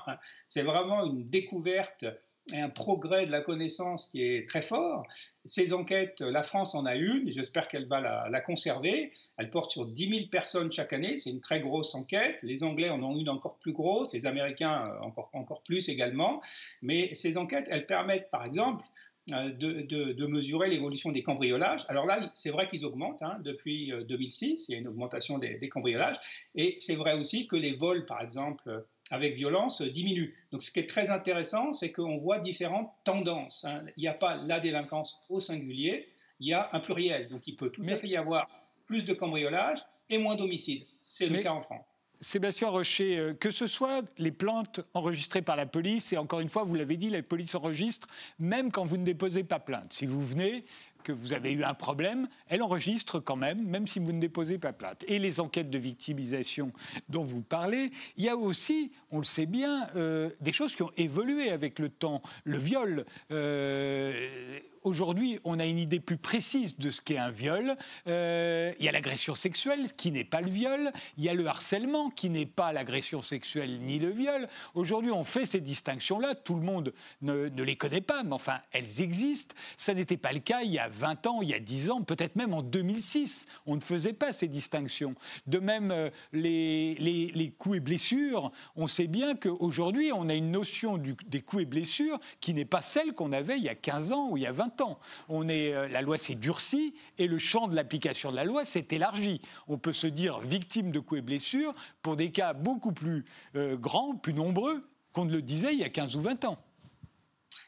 [0.55, 2.05] vraiment une découverte
[2.51, 5.07] et un progrès de la connaissance qui est très fort.
[5.45, 9.13] Ces enquêtes, la France en a une, j'espère qu'elle va la, conserver.
[9.37, 12.39] Elle porte sur 10 000 personnes chaque année, c'est une très grosse enquête.
[12.43, 16.41] Les Anglais en ont une encore plus grosse, les Américains encore plus également.
[16.81, 18.83] Mais ces enquêtes, elles permettent, par exemple,
[19.31, 21.85] euh, de, mesurer l'évolution des cambriolages.
[21.87, 23.21] Alors là, c'est vrai qu'ils augmentent.
[23.21, 26.17] Hein, depuis 2006, euh, il y a une augmentation des, cambriolages.
[26.55, 30.33] Et c'est vrai aussi que les vols, par exemple, avec violence, diminuent.
[30.51, 33.63] Donc ce qui est très intéressant, c'est qu'on voit différentes tendances.
[33.63, 33.85] Hein.
[33.95, 36.09] Il n'y a pas la délinquance au singulier,
[36.41, 37.29] il y a un pluriel.
[37.29, 38.49] Donc il peut tout à fait y avoir
[38.87, 40.85] plus de cambriolages et moins d'homicides.
[40.99, 41.92] C'est le cas en France.
[42.23, 46.49] Sébastien Rocher, euh, que ce soit les plaintes enregistrées par la police, et encore une
[46.49, 48.07] fois, vous l'avez dit, la police enregistre
[48.39, 49.93] même quand vous ne déposez pas plainte.
[49.93, 50.65] Si vous venez,
[51.03, 54.57] que vous avez eu un problème, elle enregistre quand même, même si vous ne déposez
[54.57, 55.03] pas plainte.
[55.07, 56.71] Et les enquêtes de victimisation
[57.09, 60.81] dont vous parlez, il y a aussi, on le sait bien, euh, des choses qui
[60.81, 62.21] ont évolué avec le temps.
[62.45, 63.05] Le viol.
[63.31, 67.75] Euh, aujourd'hui, on a une idée plus précise de ce qu'est un viol.
[68.07, 70.91] Euh, il y a l'agression sexuelle, qui n'est pas le viol.
[71.17, 74.47] Il y a le harcèlement, qui n'est pas l'agression sexuelle ni le viol.
[74.75, 76.35] Aujourd'hui, on fait ces distinctions-là.
[76.35, 79.55] Tout le monde ne, les connaît pas, mais enfin, elles existent.
[79.77, 82.01] Ça n'était pas le cas il y a 20 ans, il y a 10 ans,
[82.01, 83.45] peut-être même en 2006.
[83.65, 85.15] On ne faisait pas ces distinctions.
[85.47, 90.97] De même, euh, les, coups et blessures, on sait bien qu'aujourd'hui, on a une notion
[90.97, 94.29] des coups et blessures qui n'est pas celle qu'on avait il y a 15 ans
[94.31, 94.99] ou il y a 20 ans.
[95.29, 98.65] On est, euh, la loi s'est durcie et le champ de l'application de la loi
[98.65, 99.41] s'est élargi.
[99.67, 103.77] On peut se dire victime de coups et blessures pour des cas beaucoup plus euh,
[103.77, 106.57] grands, plus nombreux qu'on ne le disait il y a 15 ou 20 ans.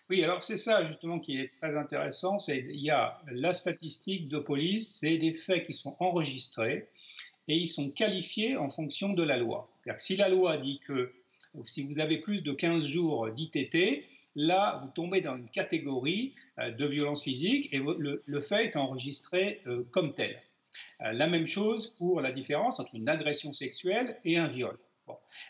[0.10, 2.40] Oui, alors c'est ça justement qui est très intéressant.
[2.40, 6.90] C'est il y a la statistique de police, c'est des faits qui sont enregistrés
[7.48, 9.70] et ils sont qualifiés en fonction de la loi.
[9.98, 11.14] si la loi dit que
[11.66, 16.72] si vous avez plus de 15 jours d'ITT, là, vous tombez dans une catégorie euh,
[16.72, 20.42] de violence physique et le, fait est enregistré euh, comme tel.
[21.02, 24.78] Euh, la même chose pour la différence entre une agression sexuelle et un viol.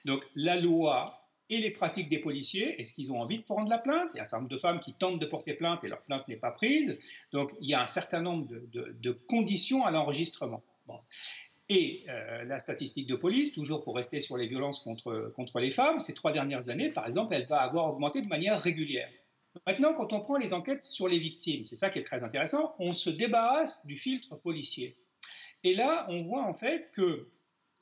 [0.04, 3.78] Donc la loi et les pratiques des policiers, est-ce qu'ils ont envie de prendre la
[3.78, 4.12] plainte?
[4.14, 6.02] Il y a un certain nombre de femmes qui tentent de porter plainte et leur
[6.02, 6.98] plainte n'est pas prise.
[7.32, 10.64] Donc il y a un certain nombre de, conditions à l'enregistrement.
[11.70, 15.72] Et euh, la statistique de police, toujours pour rester sur les violences contre, contre les
[15.72, 19.10] femmes, ces trois dernières années, par exemple, elle va avoir augmenté de manière régulière.
[19.66, 22.76] Maintenant, quand on prend les enquêtes sur les victimes, c'est ça qui est très intéressant,
[22.78, 24.98] on se débarrasse du filtre policier.
[25.64, 27.30] Et là, on voit en fait que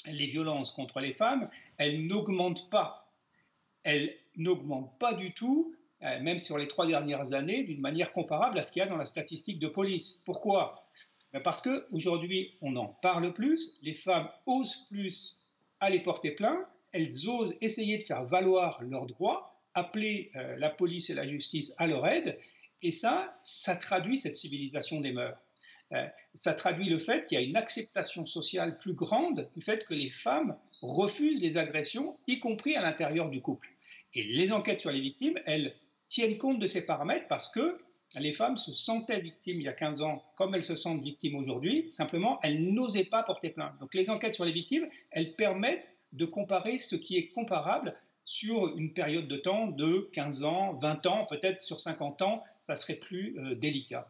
[0.06, 3.12] les violences contre les femmes, elles n'augmentent pas.
[3.84, 8.58] Elles n'augmentent pas du tout, euh, même sur les trois dernières années, d'une manière comparable
[8.58, 10.22] à ce qu'il y a dans la statistique de police.
[10.26, 10.83] Pourquoi?
[11.40, 15.40] Parce qu'aujourd'hui, on en parle plus, les femmes osent plus
[15.80, 21.10] aller porter plainte, elles osent essayer de faire valoir leurs droits, appeler euh, la police
[21.10, 22.38] et la justice à leur aide,
[22.84, 25.38] et ça, ça traduit cette civilisation des mœurs.
[25.94, 29.86] Euh, ça traduit le fait qu'il y a une acceptation sociale plus grande du fait
[29.86, 33.70] que les femmes refusent les agressions, y compris à l'intérieur du couple.
[34.14, 35.76] Et les enquêtes sur les victimes, elles
[36.08, 37.78] tiennent compte de ces paramètres parce que
[38.20, 41.36] les femmes se sentaient victimes il y a 15 ans comme elles se sentent victimes
[41.36, 43.74] aujourd'hui, simplement elles n'osaient pas porter plainte.
[43.80, 47.96] Donc les enquêtes sur les victimes, elles permettent de comparer ce qui est comparable
[48.26, 52.76] sur une période de temps de 15 ans, 20 ans, peut-être sur 50 ans, ça
[52.76, 54.10] serait plus euh, délicat.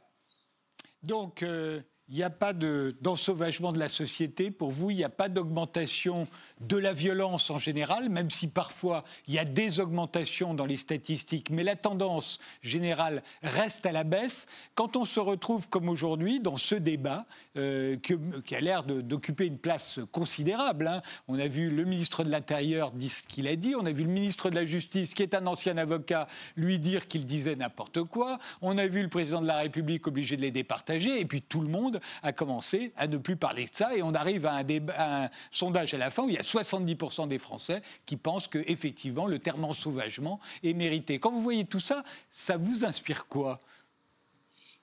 [1.01, 5.09] Donc, euh, il n'y a pas d'ensauvagement de, la société pour vous, il n'y a
[5.09, 6.27] pas d'augmentation
[6.59, 10.77] de la violence en général, même si parfois il y a des augmentations dans les
[10.77, 14.47] statistiques, mais la tendance générale reste à la baisse.
[14.75, 17.25] Quand on se retrouve comme aujourd'hui dans ce débat
[17.57, 21.01] euh, qui a l'air d'occuper une place considérable, hein.
[21.27, 24.03] on a vu le ministre de l'Intérieur dire ce qu'il a dit, on a vu
[24.03, 28.03] le ministre de la Justice, qui est un ancien avocat, lui dire qu'il disait n'importe
[28.03, 31.41] quoi, on a vu le président de la République obligé de les départager, et puis
[31.41, 33.95] tout le monde a commencé à ne plus parler de ça.
[33.95, 37.39] Et on arrive à un, sondage à la fin où il y a 70% des
[37.39, 41.19] Français qui pensent qu'effectivement, le terme ensauvagement est mérité.
[41.19, 43.59] Quand vous voyez tout ça, ça vous inspire quoi?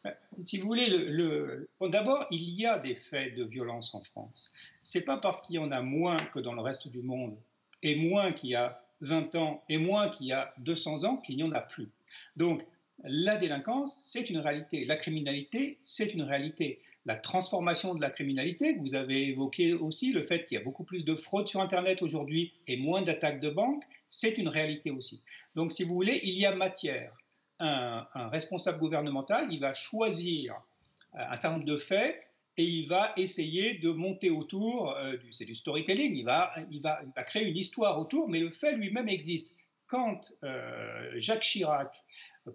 [0.06, 4.52] Euh, si vous voulez, le, d'abord, il y a des faits de violence en France.
[4.82, 7.36] C'est pas parce qu'il y en a moins que dans le reste du monde
[7.82, 11.36] et moins qu'il y a 20 ans et moins qu'il y a 200 ans qu'il
[11.36, 11.88] n'y en a plus.
[12.36, 12.66] Donc,
[13.04, 14.84] la délinquance, c'est une réalité.
[14.84, 16.82] La criminalité, c'est une réalité.
[17.10, 20.84] La transformation de la criminalité, vous avez évoqué aussi le fait qu'il y a beaucoup
[20.84, 25.20] plus de fraude sur Internet aujourd'hui et moins d'attaques de banque, c'est une réalité aussi.
[25.56, 27.12] Donc, si vous voulez, il y a matière.
[27.58, 30.54] Un, responsable gouvernemental, il va choisir
[31.16, 32.16] euh, un certain nombre de faits
[32.56, 37.02] et il va essayer de monter autour, euh, c'est du storytelling, il va, il, va,
[37.24, 39.56] créer une histoire autour, mais le fait lui-même existe.
[39.88, 42.04] Quand euh, Jacques Chirac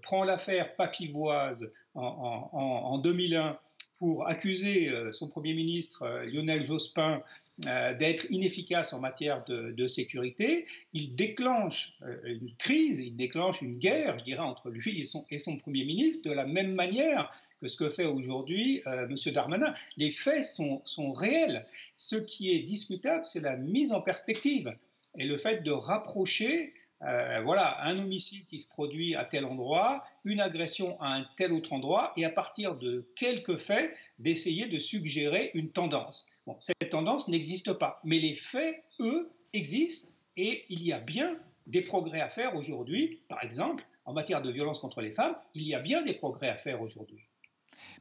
[0.02, 3.60] prend l'affaire Papivoise en, 2001
[3.98, 7.22] pour accuser euh, son Premier ministre euh, Lionel Jospin
[7.68, 11.94] euh, d'être inefficace en matière de, sécurité, il déclenche
[12.26, 16.34] une crise, il déclenche une guerre, je dirais, entre lui et son, Premier ministre, de
[16.34, 17.32] la même manière
[17.62, 19.16] que ce que fait aujourd'hui M.
[19.28, 19.74] Darmanin.
[19.96, 21.66] Les faits sont réels.
[21.96, 24.76] Ce qui est discutable, c'est la mise en perspective
[25.18, 30.04] et le fait de rapprocher euh, voilà, un homicide qui se produit à tel endroit,
[30.24, 34.80] une agression à un tel autre endroit, et à partir de quelques faits, d'essayer de
[34.80, 36.28] suggérer une tendance.
[36.60, 41.82] cette tendance n'existe pas, mais les faits, eux, existent, et il y a bien des
[41.82, 43.22] progrès à faire aujourd'hui.
[43.28, 46.50] Par exemple, en matière de violence contre les femmes, il y a bien des progrès
[46.50, 47.24] à faire aujourd'hui.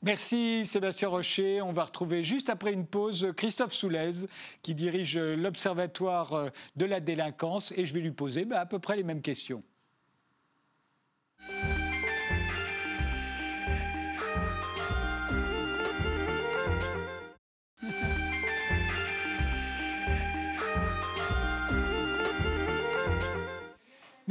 [0.03, 1.63] Merci Sébastien Rocher.
[1.63, 4.27] On va retrouver juste après une pause Christophe Soulez
[4.63, 8.97] qui dirige l'Observatoire de la délinquance et je vais lui poser bah, à peu près
[8.97, 9.63] les mêmes questions.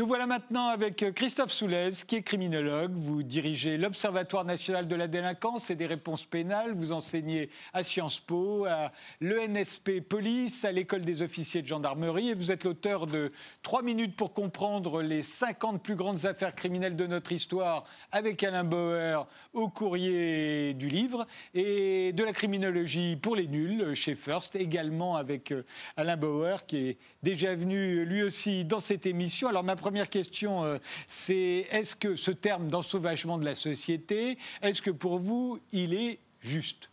[0.03, 2.91] Nous voilà maintenant avec Christophe Soulez, qui est criminologue.
[2.93, 6.73] Vous dirigez l'Observatoire national de la délinquance et des réponses pénales.
[6.73, 12.31] Vous enseignez à Sciences Po, à l'ENSP Police, à l'École des officiers de gendarmerie.
[12.31, 16.97] Et vous êtes l'auteur de 3 minutes pour comprendre les 50 plus grandes affaires criminelles
[16.97, 21.25] de notre histoire avec Alain Bauer au courrier du livre.
[21.53, 25.63] Et de la criminologie pour les nuls chez First, également avec euh,
[25.95, 29.47] Alain Bauer, qui est déjà venu lui aussi dans cette émission.
[29.47, 30.77] Alors, ma première question, euh,
[31.07, 36.19] c'est est-ce que ce terme d'ensauvagement de la société, est-ce que pour vous, il est
[36.41, 36.89] juste?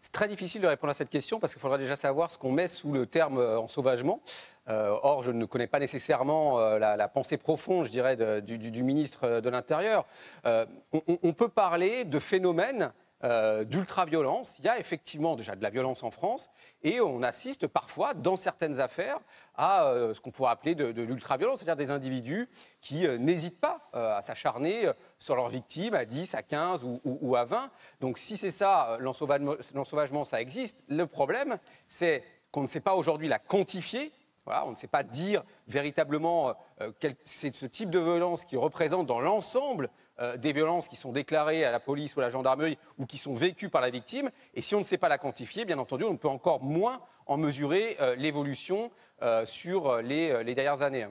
[0.00, 2.52] C'est très difficile de répondre à cette question parce qu'il faudra déjà savoir ce qu'on
[2.52, 4.20] met sous le terme euh, ensauvagement.
[4.68, 9.50] Euh, or, je ne connais pas nécessairement la, pensée profonde, je dirais, du, ministre de
[9.50, 10.06] l'Intérieur.
[10.44, 12.90] on, peut parler de phénomènes
[13.22, 14.58] euh, d'ultra-violence.
[14.58, 16.50] Il y a effectivement déjà de la violence en France
[16.82, 19.18] et on assiste parfois, dans certaines affaires,
[19.54, 22.50] à euh, ce qu'on pourrait appeler de, l'ultra-violence, c'est-à-dire des individus
[22.82, 27.44] qui euh, n'hésitent pas à s'acharner sur leurs victimes à 10, à 15 ou, à
[27.44, 27.70] 20.
[28.00, 30.82] Donc si c'est ça, l'ensauvagement, ça existe.
[30.88, 31.56] Le problème,
[31.88, 34.12] c'est qu'on ne sait pas aujourd'hui la quantifier.
[34.46, 36.54] On ne sait pas dire véritablement
[37.00, 39.88] quel c'est ce type de violence qui représente dans l'ensemble
[40.20, 43.18] euh, des violences qui sont déclarées à la police ou à la gendarmerie ou qui
[43.18, 44.30] sont vécues par la victime.
[44.54, 47.36] Et si on ne sait pas la quantifier, bien entendu, on peut encore moins en
[47.36, 48.90] mesurer euh, l'évolution
[49.22, 51.06] euh, sur les, les dernières années.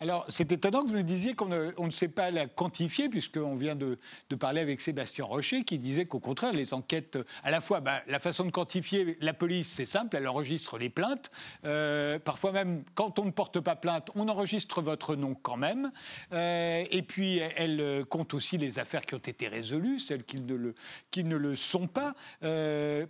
[0.00, 3.76] Alors, c'est étonnant que vous nous disiez qu'on ne, sait pas la quantifier, puisqu'on vient
[3.76, 3.98] de,
[4.38, 8.18] parler avec Sébastien Rocher, qui disait qu'au contraire, les enquêtes, à la fois, bah, la
[8.18, 11.30] façon de quantifier la police, c'est simple, elle enregistre les plaintes.
[11.64, 15.92] Euh, parfois même, quand on ne porte pas plainte, on enregistre votre nom quand même.
[16.32, 20.40] Euh, et puis, elle euh, compte aussi les affaires qui ont été résolues, celles qui
[20.40, 20.74] ne le,
[21.12, 22.14] qui ne le sont pas.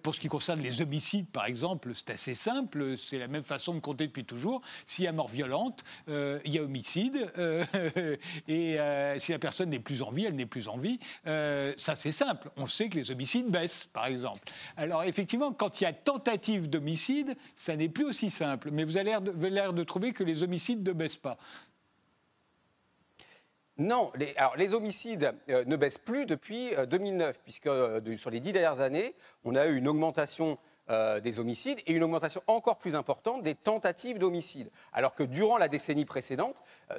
[0.03, 3.75] pour ce qui concerne les homicides, par exemple, c'est assez simple, c'est la même façon
[3.75, 4.61] de compter depuis toujours.
[4.87, 6.74] S'il y a mort violente, il y a homicide,
[7.39, 7.65] euh,
[8.49, 10.99] et euh, si la personne n'est plus en vie, elle n'est plus en vie.
[11.27, 12.51] Euh, ça, c'est simple.
[12.57, 14.41] On sait que les homicides baissent, par exemple.
[14.77, 18.71] Alors, effectivement, quand il y a tentative d'homicide, ça n'est plus aussi simple.
[18.71, 19.11] Mais vous avez
[19.51, 21.37] l'air de, trouver que les homicides ne baissent pas.
[23.77, 27.69] Non, les, alors les homicides ne baissent plus depuis 2009, puisque
[28.17, 30.59] sur les dix dernières années, on a eu une augmentation
[30.90, 34.70] euh, des homicides et une augmentation encore plus importante des tentatives d'homicide.
[34.92, 36.97] Alors que durant la décennie précédente, euh,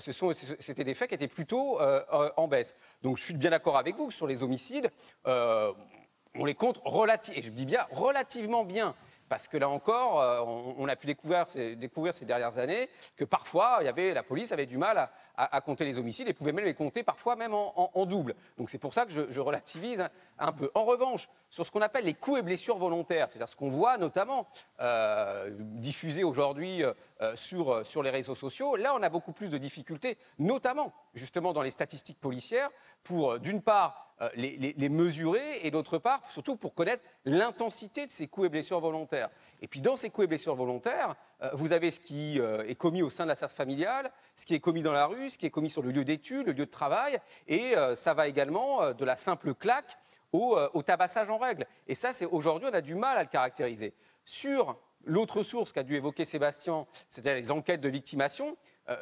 [0.60, 2.02] c'était des faits qui étaient plutôt euh,
[2.36, 2.74] en baisse.
[3.04, 4.90] Donc je suis bien d'accord avec vous sur les homicides,
[5.26, 8.96] on les compte relativement, et je dis bien relativement bien.
[9.30, 11.46] Parce que là encore, on, a pu découvrir,
[11.78, 15.12] découvrir, ces dernières années que parfois, il y avait, la police avait du mal à,
[15.38, 18.36] à, compter les homicides et pouvait même les compter parfois même en, double.
[18.58, 22.40] Donc c'est pour ça que je, relativise En revanche, sur ce qu'on appelle les coups
[22.40, 24.48] et blessures volontaires, c'est-à-dire ce qu'on voit notamment
[24.82, 26.94] euh, diffusé aujourd'hui euh,
[27.36, 28.76] sur, sur les réseaux sociaux.
[28.76, 32.70] Là, on a beaucoup plus de difficultés, notamment justement dans les statistiques policières,
[33.04, 34.02] pour d'une part
[34.36, 39.30] les, mesurer et d'autre part surtout pour connaître l'intensité de ces coups et blessures volontaires.
[39.62, 41.16] Et puis dans ces coups et blessures volontaires,
[41.54, 44.62] vous avez ce qui est commis au sein de la SAS familiale, ce qui est
[44.62, 46.72] commis dans la rue, ce qui est commis sur le lieu d'études, le lieu de
[46.72, 49.98] travail, et ça va également de la simple claque
[50.34, 51.66] euh, au, tabassage en règle.
[51.88, 53.94] Et ça, c'est aujourd'hui, on a du mal à le caractériser.
[54.26, 58.58] Sur l'autre source qu'a dû évoquer Sébastien, c'était les enquêtes de victimation.
[58.90, 58.98] Euh,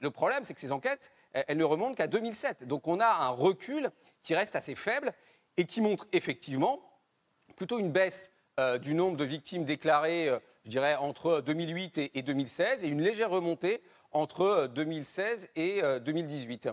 [0.00, 2.64] le problème, c'est que ces enquêtes, elles, ne remontent qu'à 2007.
[2.64, 3.90] Donc on a un recul
[4.22, 5.12] qui reste assez faible
[5.56, 6.80] et qui montre effectivement
[7.56, 10.30] plutôt une baisse euh, du nombre de victimes déclarées,
[10.64, 16.70] je dirais, entre 2008 et, et, 2016 et une légère remontée entre 2016 et 2018.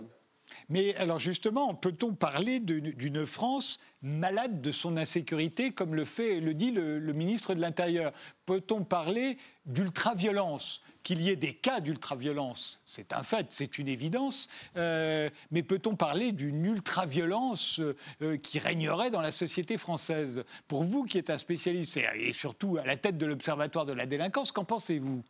[0.68, 6.54] Mais alors justement, peut-on parler d'une France malade de son insécurité, comme le, fait, le
[6.54, 8.12] dit le, ministre de l'Intérieur?
[8.46, 10.82] Peut-on parler d'ultraviolence?
[11.04, 14.48] Qu'il y ait des cas d'ultraviolence, c'est un fait, c'est une évidence.
[14.76, 17.80] Euh, mais peut-on parler d'une ultraviolence
[18.20, 20.44] euh, qui régnerait dans la société française?
[20.66, 24.04] Pour vous qui êtes un spécialiste et surtout à la tête de l'Observatoire de la
[24.04, 25.22] délinquance, qu'en pensez-vous?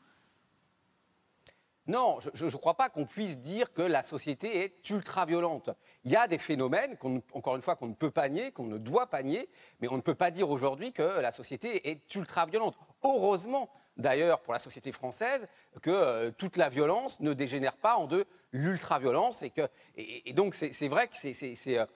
[1.89, 5.71] Non, je ne crois pas qu'on puisse dire que la société est ultra-violente.
[6.05, 6.99] Il y a des phénomènes,
[7.33, 9.49] encore une fois, qu'on ne peut pas nier, qu'on ne doit pas nier,
[9.81, 12.77] mais on ne peut pas dire aujourd'hui que la société est ultra-violente.
[13.03, 15.49] Heureusement, d'ailleurs, pour la société française,
[15.81, 19.43] que euh, toute la violence ne dégénère pas en de l'ultra-violence.
[19.43, 19.53] Et,
[19.97, 21.17] et, donc, c'est vrai que
[21.77, 21.87] euh,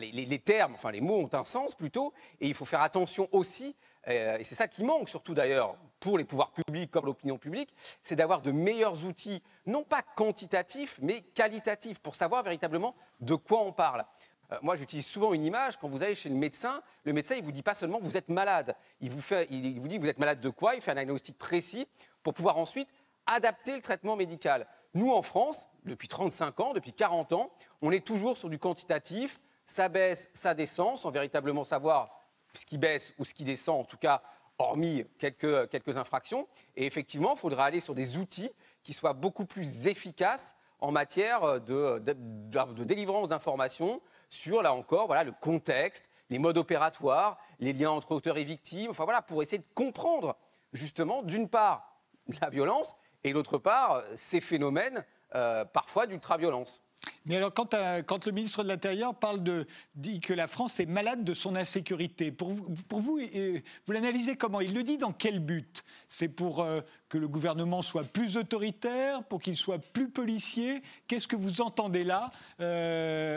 [0.00, 3.28] les, les, termes, enfin les mots ont un sens plutôt, et il faut faire attention
[3.30, 7.74] aussi et c'est ça qui manque surtout d'ailleurs pour les pouvoirs publics comme l'opinion publique,
[8.02, 13.60] c'est d'avoir de meilleurs outils, non pas quantitatifs, mais qualitatifs, pour savoir véritablement de quoi
[13.60, 14.04] on parle.
[14.52, 15.76] Euh, moi, j'utilise souvent une image.
[15.78, 18.28] Quand vous allez chez le médecin, le médecin, il vous dit pas seulement vous êtes
[18.28, 18.76] malade.
[19.00, 20.74] Il vous, il vous dit vous êtes malade de quoi?
[20.74, 21.88] Il fait un diagnostic précis
[22.22, 22.88] pour pouvoir ensuite
[23.26, 24.66] adapter le traitement médical.
[24.94, 27.50] Nous, en France, depuis 35 ans, depuis 40 ans,
[27.82, 29.40] on est toujours sur du quantitatif.
[29.66, 32.15] Ça baisse, ça descend, sans véritablement savoir
[32.56, 34.22] ce qui baisse ou ce qui descend, en tout cas,
[34.58, 36.48] hormis quelques, infractions.
[36.76, 38.50] Et effectivement, il faudra aller sur des outils
[38.82, 45.24] qui soient beaucoup plus efficaces en matière de, de, délivrance d'informations sur, là encore, voilà,
[45.24, 49.58] le contexte, les modes opératoires, les liens entre auteurs et victimes, enfin voilà, pour essayer
[49.58, 50.36] de comprendre
[50.72, 51.96] justement, d'une part,
[52.40, 56.82] la violence et d'autre part, ces phénomènes euh, parfois d'ultra-violence.
[57.26, 60.78] Mais alors, quand, euh, quand, le ministre de l'Intérieur parle de, dit que la France
[60.78, 64.60] est malade de son insécurité, pour vous, vous, euh, l'analysez comment?
[64.60, 65.84] Il le dit dans quel but?
[66.08, 70.82] C'est pour euh, que le gouvernement soit plus autoritaire, pour qu'il soit plus policier?
[71.08, 72.30] Qu'est-ce que vous entendez là?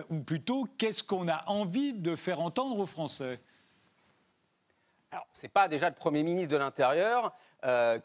[0.09, 3.39] Ou plutôt, qu'est-ce qu'on a envie de faire entendre aux Français?
[5.11, 7.35] Alors, ce n'est pas déjà le Premier ministre de l'Intérieur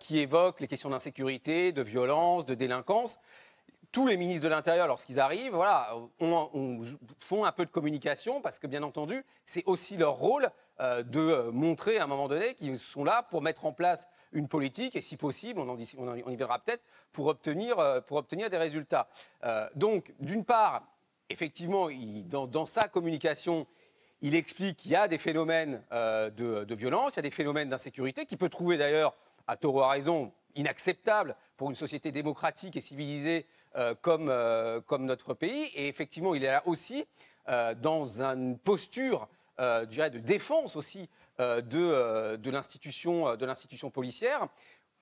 [0.00, 3.18] qui évoque les questions d'insécurité, de violence, de délinquance
[3.94, 5.94] tous les ministres de l'Intérieur, lorsqu'ils arrivent, voilà,
[7.20, 11.20] font un peu de communication parce que, bien entendu, c'est aussi leur rôle euh, de
[11.20, 14.96] euh, montrer à un moment donné qu'ils sont là pour mettre en place une politique
[14.96, 18.00] et, si possible, on, en, on, y verra peut-être, pour obtenir, euh,
[18.50, 19.09] des résultats.
[19.76, 20.83] donc, d'une part,
[21.30, 21.88] effectivement,
[22.26, 23.64] dans, sa communication,
[24.22, 28.26] il explique qu'il y a des phénomènes de, violence, il y a des phénomènes d'insécurité,
[28.26, 29.14] qui peut trouver d'ailleurs,
[29.46, 33.46] à tort ou à raison, inacceptable pour une société démocratique et civilisée
[34.00, 35.64] comme, euh, comme notre pays.
[35.74, 37.04] Et effectivement, il est là aussi
[37.48, 41.08] euh, dans une posture dirais, de défense aussi
[41.38, 44.48] de, de l'institution policière.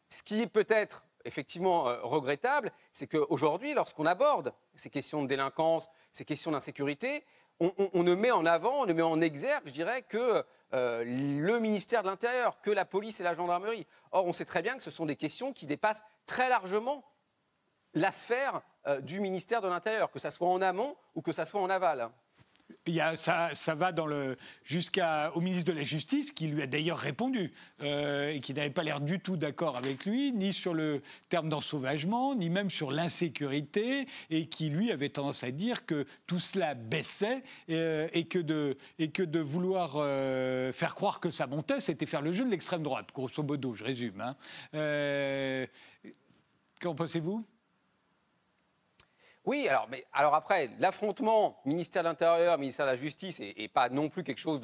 [0.09, 6.27] Ce qui est peut-être effectivement regrettable, c'est qu'aujourd'hui, lorsqu'on aborde ces questions de délinquance, ces
[6.27, 7.25] questions d'insécurité,
[7.61, 12.03] on, ne met en avant, on ne met en exergue, je dirais, que le ministère
[12.03, 13.87] de l'Intérieur, que la police et la gendarmerie.
[14.11, 17.05] Or, on sait très bien que ce sont des questions qui dépassent très largement
[17.95, 21.45] la sphère euh, du ministère de l'Intérieur, que ce soit en amont ou que ce
[21.45, 22.09] soit en aval.
[22.87, 23.93] Il y a, ça, ça, va
[24.65, 27.53] jusqu'au ministre de la Justice, qui lui a d'ailleurs répondu,
[27.83, 31.49] euh, et qui n'avait pas l'air du tout d'accord avec lui, ni sur le terme
[31.49, 36.75] d'ensauvagement, ni même sur l'insécurité, et qui lui avait tendance à dire que tout cela
[36.75, 39.93] baissait, euh, et, que de, et que de vouloir
[40.75, 43.85] faire croire que ça montait, c'était faire le jeu de l'extrême droite, grosso modo, je
[43.85, 44.21] résume.
[44.21, 45.67] Hein.
[46.81, 47.47] Qu'en pensez-vous?
[49.45, 53.89] Oui, alors, mais, alors après, l'affrontement ministère de l'Intérieur, ministère de la Justice n'est pas
[53.89, 54.61] non plus quelque chose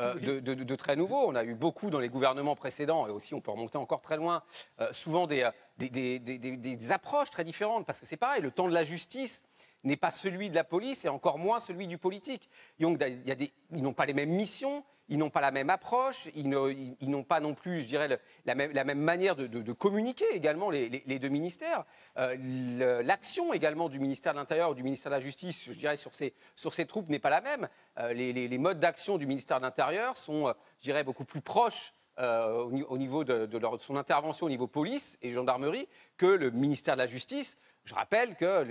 [0.00, 1.28] euh, de, de, très nouveau.
[1.28, 4.18] On a eu beaucoup dans les gouvernements précédents, et aussi on peut remonter encore très
[4.18, 4.42] loin,
[4.80, 5.48] euh, souvent des,
[5.78, 9.44] des, des, des, approches très différentes, parce que c'est pareil, le temps de la justice,
[9.84, 12.50] n'est pas celui de la police et encore moins celui du politique.
[12.80, 15.50] Donc, il y a des, ils n'ont pas les mêmes missions, ils n'ont pas la
[15.50, 20.70] même approche, ils n'ont pas non plus, je dirais, la, même, manière de, communiquer également
[20.70, 21.84] les, deux ministères.
[22.18, 25.96] Euh, l'action également du ministère de l'Intérieur ou du ministère de la Justice, je dirais,
[25.96, 27.68] sur ces, troupes n'est pas la même.
[27.98, 31.94] Euh, les, modes d'action du ministère de l'Intérieur sont, euh, je dirais, beaucoup plus proches
[32.20, 33.48] au, niveau de,
[33.78, 37.56] son intervention au niveau police et gendarmerie que le ministère de la Justice.
[37.84, 38.64] Je rappelle que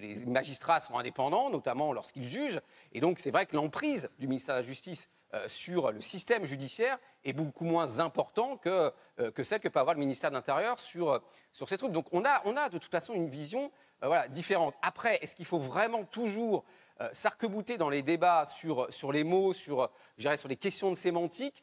[0.00, 2.60] les magistrats sont indépendants, notamment lorsqu'ils jugent,
[2.92, 5.08] et donc c'est vrai que l'emprise du ministère de la Justice
[5.46, 9.94] sur le système judiciaire est beaucoup moins important que, euh, que celle que peut avoir
[9.94, 11.18] le ministère de l'Intérieur sur, euh,
[11.52, 11.92] sur ces troupes.
[11.92, 13.70] Donc on a, on a de toute façon une vision
[14.02, 14.74] voilà, différente.
[14.82, 16.64] Après, est-ce qu'il faut vraiment toujours
[17.12, 21.62] s'arc-bouter dans les débats sur, sur les mots, sur, sur les questions de sémantique?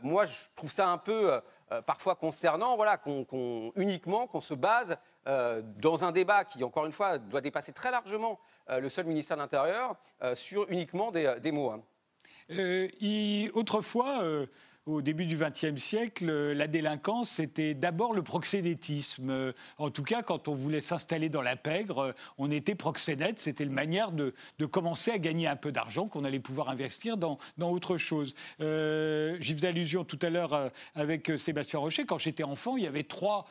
[0.00, 1.42] Moi, je trouve ça un peu
[1.86, 4.96] parfois consternant, voilà, qu'on, uniquement qu'on se base
[5.26, 9.42] dans un débat qui, encore une fois, doit dépasser très largement le seul ministère de
[9.42, 9.94] l'Intérieur
[10.34, 11.70] sur uniquement des, des mots.
[11.70, 11.82] Hein.
[12.50, 14.46] Euh, autrefois, euh,
[14.86, 19.54] au début du XXe siècle, euh, la délinquance, c'était d'abord le proxénétisme.
[19.78, 23.38] En tout cas, quand on voulait s'installer dans la pègre, on était proxénète.
[23.38, 24.34] C'était une manière de,
[24.66, 28.34] commencer à gagner un peu d'argent qu'on allait pouvoir investir dans, autre chose.
[28.58, 32.04] J'y faisais allusion tout à l'heure avec Sébastien Rocher.
[32.04, 33.46] Quand j'étais enfant, il y avait trois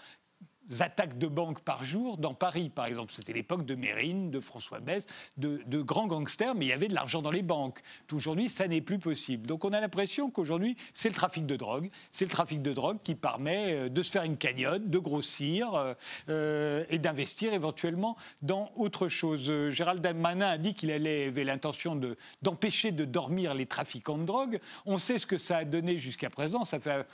[0.80, 3.12] attaques de banques par jour dans Paris, par exemple.
[3.14, 5.06] C'était l'époque de Mérine, de François Besse,
[5.38, 7.82] de, grands gangsters, mais il y avait de l'argent dans les banques.
[8.12, 9.48] Aujourd'hui, ça n'est plus possible.
[9.48, 11.90] Donc on a l'impression qu'aujourd'hui, c'est le trafic de drogue.
[12.12, 15.74] C'est le trafic de drogue qui permet euh, de se faire une cagnotte, de grossir
[15.74, 15.94] euh,
[16.30, 19.52] euh, et d'investir éventuellement dans autre chose.
[19.70, 22.00] Gérald Darmanin a dit qu'il avait l'intention
[22.42, 24.60] d'empêcher de dormir les trafiquants de drogue.
[24.86, 26.66] On sait ce que ça a donné jusqu'à présent.
[26.66, 27.06] Ça fait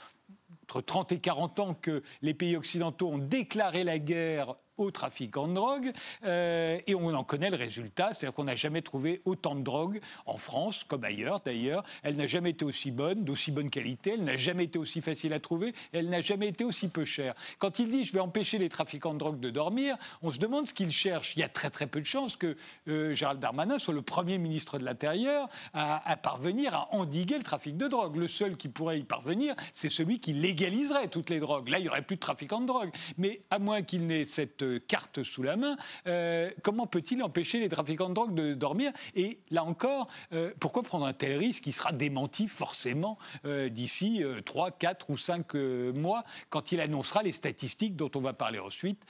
[0.70, 5.36] entre 30 et 40 ans que les pays occidentaux ont déclaré la guerre au trafic
[5.36, 5.92] en drogue.
[6.24, 10.00] Euh, et on en connaît le résultat, c'est-à-dire qu'on n'a jamais trouvé autant de drogue
[10.26, 11.84] en France, comme ailleurs d'ailleurs.
[12.02, 15.32] Elle n'a jamais été aussi bonne, d'aussi bonne qualité, elle n'a jamais été aussi facile
[15.32, 17.34] à trouver, elle n'a jamais été aussi peu chère.
[17.58, 20.66] Quand il dit je vais empêcher les trafiquants de drogue de dormir, on se demande
[20.66, 21.34] ce qu'il cherche.
[21.36, 22.56] Il y a très très peu de chances que
[22.88, 27.44] euh, Gérald Darmanin soit le premier ministre de l'Intérieur à, à parvenir à endiguer le
[27.44, 28.16] trafic de drogue.
[28.16, 31.68] Le seul qui pourrait y parvenir, c'est celui qui légaliserait toutes les drogues.
[31.68, 32.90] Là, il n'y aurait plus de trafiquants de drogue.
[33.18, 37.68] Mais à moins qu'il n'ait cette carte sous la main, euh, comment peut-il empêcher les
[37.68, 41.72] trafiquants de drogue de dormir Et là encore, euh, pourquoi prendre un tel risque qui
[41.72, 45.54] sera démenti forcément euh, d'ici 3, 4 ou 5
[45.94, 49.04] mois quand il annoncera les statistiques dont on va parler ensuite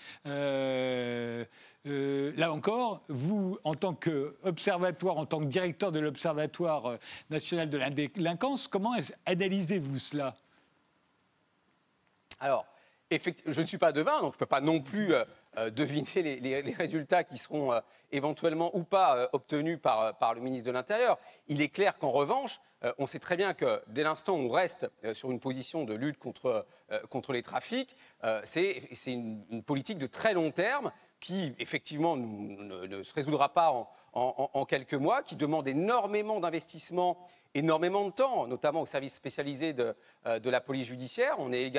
[1.84, 6.98] là encore, vous, en tant qu'observatoire, en tant que directeur de l'Observatoire
[7.30, 8.94] national de la délinquance, comment
[9.24, 10.36] analysez-vous cela?
[12.38, 12.66] Alors,
[13.10, 15.14] je ne suis pas devin, donc je ne peux pas non plus
[15.60, 17.80] euh, euh, deviner les, résultats qui seront euh,
[18.12, 21.18] éventuellement ou pas obtenus par, le ministre de l'Intérieur.
[21.48, 22.60] Il est clair qu'en revanche,
[22.98, 26.18] on sait très bien que dès l'instant où on reste sur une position de lutte
[26.18, 27.94] contre, les trafics,
[28.44, 30.90] c'est une, politique de très long terme
[31.20, 33.72] qui, effectivement, ne, se résoudra pas
[34.12, 37.18] en, quelques mois, qui demande énormément d'investissement,
[37.54, 39.94] énormément de temps, notamment au service spécialisé de,
[40.26, 41.36] de la police judiciaire.
[41.38, 41.70] On est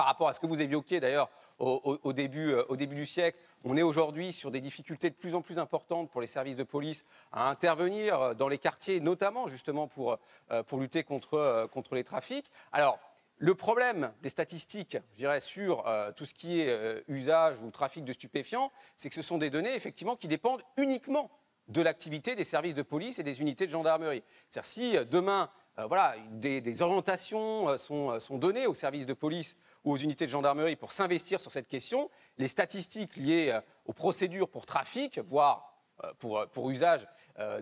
[0.00, 1.28] par rapport à ce que vous évoquiez d'ailleurs
[1.58, 5.34] au, début, euh, au début du siècle, on est aujourd'hui sur des difficultés de plus
[5.34, 9.88] en plus importantes pour les services de police à intervenir dans les quartiers, notamment justement
[9.88, 10.16] pour,
[10.52, 12.50] euh, lutter contre, euh, contre les trafics.
[12.72, 12.98] Alors,
[13.36, 15.84] le problème des statistiques, je dirais, sur
[16.16, 19.74] tout ce qui est usage ou trafic de stupéfiants, c'est que ce sont des données,
[19.74, 21.30] effectivement, qui dépendent uniquement
[21.68, 24.22] de l'activité des services de police et des unités de gendarmerie.
[24.48, 25.50] C'est-à-dire, si demain,
[25.88, 30.76] voilà, des, orientations sont, sont données aux services de police ou aux unités de gendarmerie
[30.76, 35.74] pour s'investir sur cette question, les statistiques liées euh, aux procédures pour trafic, voire
[36.04, 37.06] euh, pour, euh, pour usage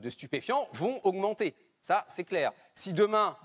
[0.02, 1.54] de stupéfiants, vont augmenter.
[1.80, 2.50] Ça, c'est clair.
[2.74, 3.36] Si demain,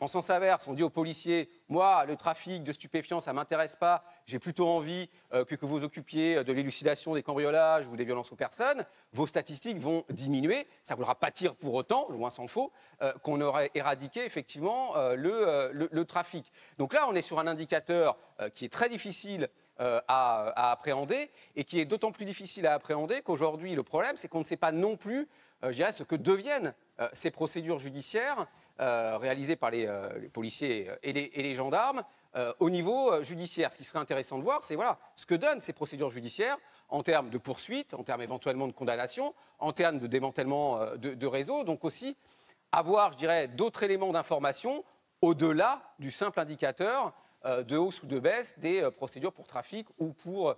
[0.00, 3.76] en sens inverse, on dit aux policiers Moi, le trafic de stupéfiants, ça ne m'intéresse
[3.76, 8.32] pas, j'ai plutôt envie euh, que, vous occupiez de l'élucidation des cambriolages ou des violences
[8.32, 10.66] aux personnes, vos statistiques vont diminuer.
[10.82, 12.72] Ça ne voudra pas dire pour autant, loin s'en faut,
[13.02, 16.50] euh, qu'on aurait éradiqué effectivement euh, le, trafic.
[16.78, 18.16] Donc là, on est sur un indicateur
[18.54, 19.48] qui est très difficile
[19.78, 24.40] à, appréhender et qui est d'autant plus difficile à appréhender qu'aujourd'hui, le problème, c'est qu'on
[24.40, 25.28] ne sait pas non plus,
[25.62, 26.74] ce que deviennent
[27.12, 28.46] ces procédures judiciaires
[28.80, 32.02] euh, réalisés par les, euh, policiers et les, gendarmes
[32.34, 33.70] euh, au niveau judiciaire.
[33.70, 36.56] Ce qui serait intéressant de voir, c'est voilà, ce que donnent ces procédures judiciaires
[36.88, 41.26] en termes de poursuite, en termes éventuellement de condamnation, en termes de démantèlement de, de
[41.26, 42.16] réseaux, donc aussi
[42.72, 44.82] avoir, je dirais, d'autres éléments d'information
[45.20, 47.12] au-delà du simple indicateur
[47.44, 50.56] de hausse ou de baisse des procédures pour trafic ou pour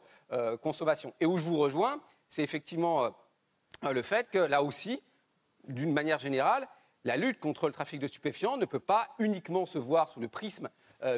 [0.62, 1.12] consommation.
[1.18, 3.10] Et où je vous rejoins, c'est effectivement
[3.82, 5.02] le fait que là aussi,
[5.66, 6.68] d'une manière générale,
[7.04, 10.28] la lutte contre le trafic de stupéfiants ne peut pas uniquement se voir sous le
[10.28, 10.68] prisme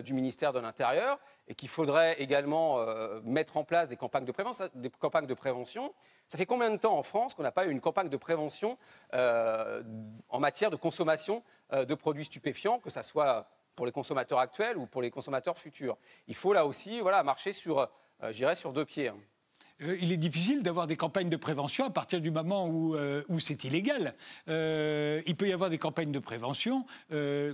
[0.03, 2.79] du ministère de l'Intérieur et qu'il faudrait également
[3.23, 5.93] mettre en place des campagnes de, prévention.
[6.27, 8.79] Ça fait combien de temps en France qu'on n'a pas eu une campagne de prévention
[9.13, 14.87] en matière de consommation de produits stupéfiants, que ce soit pour les consommateurs actuels ou
[14.87, 15.99] pour les consommateurs futurs?
[16.29, 17.91] Il faut là aussi voilà, marcher sur,
[18.23, 19.09] euh, sur deux pieds.
[19.09, 19.17] Hein.
[19.83, 23.23] Euh, il est difficile d'avoir des campagnes de prévention à partir du moment où, euh,
[23.39, 24.15] c'est illégal.
[24.49, 26.87] Euh, il peut y avoir des campagnes de prévention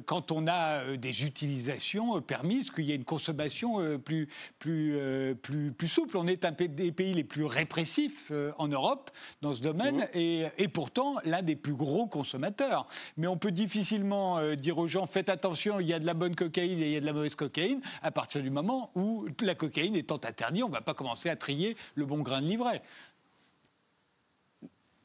[0.07, 4.97] quand on a des utilisations permises, qu'il y a une consommation plus, plus,
[5.43, 6.17] plus, plus souple.
[6.17, 9.11] On est un des pays les plus répressifs en Europe
[9.43, 10.07] dans ce domaine mmh.
[10.15, 12.87] et, et, pourtant l'un des plus gros consommateurs.
[13.17, 16.37] Mais on peut difficilement dire aux gens faites attention, il y a de la bonne
[16.37, 19.55] cocaïne et il y a de la mauvaise cocaïne à partir du moment où la
[19.55, 22.83] cocaïne étant interdite, on ne va pas commencer à trier le bon grain de livret.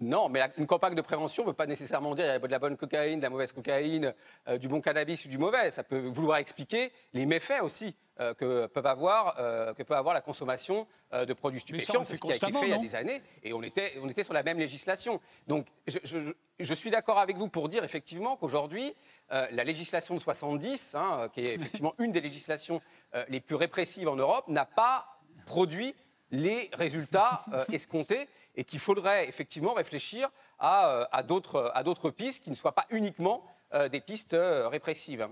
[0.01, 2.47] Non, mais une campagne de prévention ne veut pas nécessairement dire qu'il y a de
[2.47, 4.13] la bonne cocaïne, de la mauvaise cocaïne,
[4.49, 5.71] euh, du bon cannabis ou du mauvais.
[5.71, 10.13] Ça peut vouloir expliquer les méfaits aussi euh, que, peuvent avoir, euh, que peut avoir
[10.13, 12.03] la consommation de produits stupéfiants.
[12.03, 14.09] C'est ce qui a été fait il y a des années et on était, on
[14.09, 15.21] était sur la même législation.
[15.47, 18.93] Donc je, suis d'accord avec vous pour dire effectivement qu'aujourd'hui,
[19.29, 22.81] la législation de 70, hein, qui est effectivement une des législations
[23.29, 25.95] les plus répressives en Europe, n'a pas produit
[26.31, 32.49] les résultats euh, escomptés et qu'il faudrait effectivement réfléchir à, euh, à d'autres pistes qui
[32.49, 35.27] ne soient pas uniquement euh, des pistes répressives.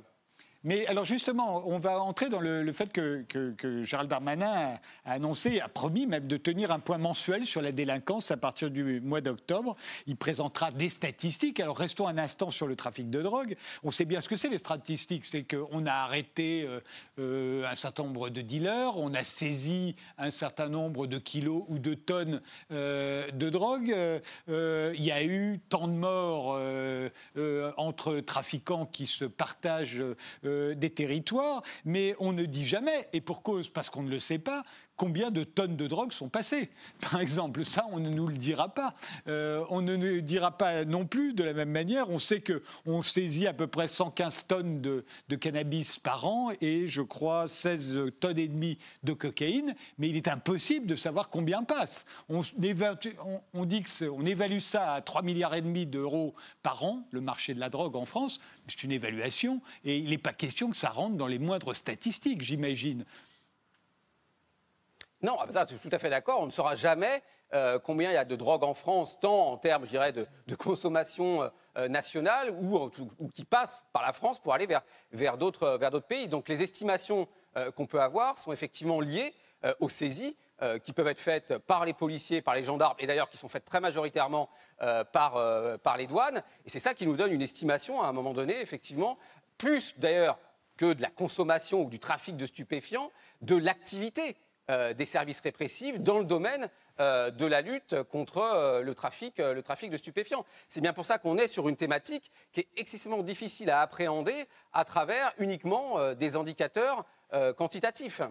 [0.63, 3.25] Mais alors justement, on va entrer dans le, fait que,
[3.83, 8.31] Gérald Darmanin a, annoncé, a promis même de tenir un point mensuel sur la délinquance
[8.31, 9.75] à partir du mois d'octobre.
[10.07, 11.59] Il présentera des statistiques.
[11.59, 13.57] Alors restons un instant sur le trafic de drogue.
[13.83, 15.25] On sait bien ce que c'est les statistiques.
[15.25, 16.79] C'est qu'on a arrêté euh,
[17.19, 21.77] euh, un certain nombre de dealers, on a saisi un certain nombre de kilos ou
[21.77, 22.41] de tonnes
[22.71, 23.93] euh, de drogue.
[24.47, 26.59] il y a eu tant de morts
[27.77, 30.01] entre trafiquants qui se partagent
[30.75, 34.39] des territoires, mais on ne dit jamais, et pour cause, parce qu'on ne le sait
[34.39, 34.63] pas,
[34.95, 36.69] combien de tonnes de drogue sont passées.
[37.01, 38.93] Par exemple, ça, on ne nous le dira pas.
[39.27, 42.09] Euh, on ne nous dira pas non plus de la même manière.
[42.09, 45.03] On sait qu'on saisit à peu près 115 tonnes de,
[45.35, 50.27] cannabis par an et je crois 16 tonnes et demie de cocaïne, mais il est
[50.27, 52.05] impossible de savoir combien passe.
[52.29, 52.43] On,
[53.53, 57.53] on, dit qu'on évalue ça à 3 milliards et demi d'euros par an, le marché
[57.53, 58.39] de la drogue en France.
[58.67, 62.41] C'est une évaluation et il n'est pas question que ça rentre dans les moindres statistiques,
[62.41, 63.05] j'imagine.
[65.23, 66.41] Non, ah, je suis tout à fait d'accord.
[66.41, 69.57] On ne saura jamais euh, combien il y a de drogue en France, tant en
[69.57, 72.89] termes, de, consommation euh, nationale ou,
[73.33, 74.67] qui passe par la France pour aller
[75.13, 76.27] vers, d'autres pays.
[76.27, 79.33] Donc les estimations euh, qu'on peut avoir sont effectivement liées
[79.79, 80.35] aux saisies
[80.83, 83.63] qui peuvent être faites par les policiers, par les gendarmes, et d'ailleurs qui sont faites
[83.63, 84.49] très majoritairement
[85.13, 86.43] par, par les douanes.
[86.65, 89.17] Et c'est ça qui nous donne une estimation à un moment donné, effectivement,
[89.57, 90.37] plus d'ailleurs
[90.75, 93.09] que de la consommation ou du trafic de stupéfiants,
[93.41, 94.35] de l'activité
[94.69, 96.69] euh, des services répressifs dans le domaine
[97.01, 100.45] euh, de la lutte contre euh, le, trafic, le trafic de stupéfiants.
[100.69, 104.47] C'est bien pour ça qu'on est sur une thématique qui est excessivement difficile à appréhender
[104.71, 107.05] à travers uniquement des indicateurs
[107.57, 108.21] quantitatifs.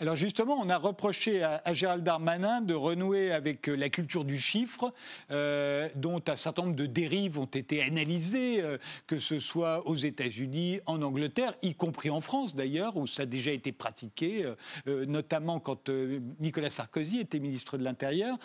[0.00, 4.40] Alors justement, on a reproché à, Gérald Darmanin de renouer avec euh, la culture du
[4.40, 4.92] chiffre,
[5.30, 9.94] euh, dont un certain nombre de dérives ont été analysées, euh, que ce soit aux
[9.94, 14.52] États-Unis, en Angleterre, y compris en France d'ailleurs, où ça a déjà été pratiqué,
[14.86, 15.88] notamment quand
[16.40, 18.36] Nicolas Sarkozy était ministre de l'Intérieur.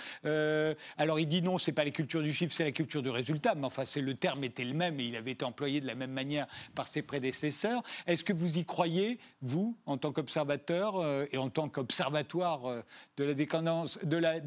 [0.98, 3.56] alors il dit non, c'est pas la culture du chiffre, c'est la culture du résultat,
[3.56, 5.96] mais enfin c'est le terme était le même et il avait été employé de la
[5.96, 7.84] même manière par ses prédécesseurs.
[8.08, 11.00] Est-ce que vous y croyez, vous, en tant qu'observateur
[11.32, 12.84] et en tant qu'observatoire euh,
[13.18, 13.24] de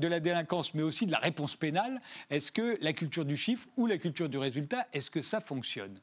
[0.08, 3.86] la, délinquance, mais aussi de la réponse pénale, est-ce que la culture du chiffre ou
[3.86, 5.98] la culture du résultat, est-ce que ça fonctionne?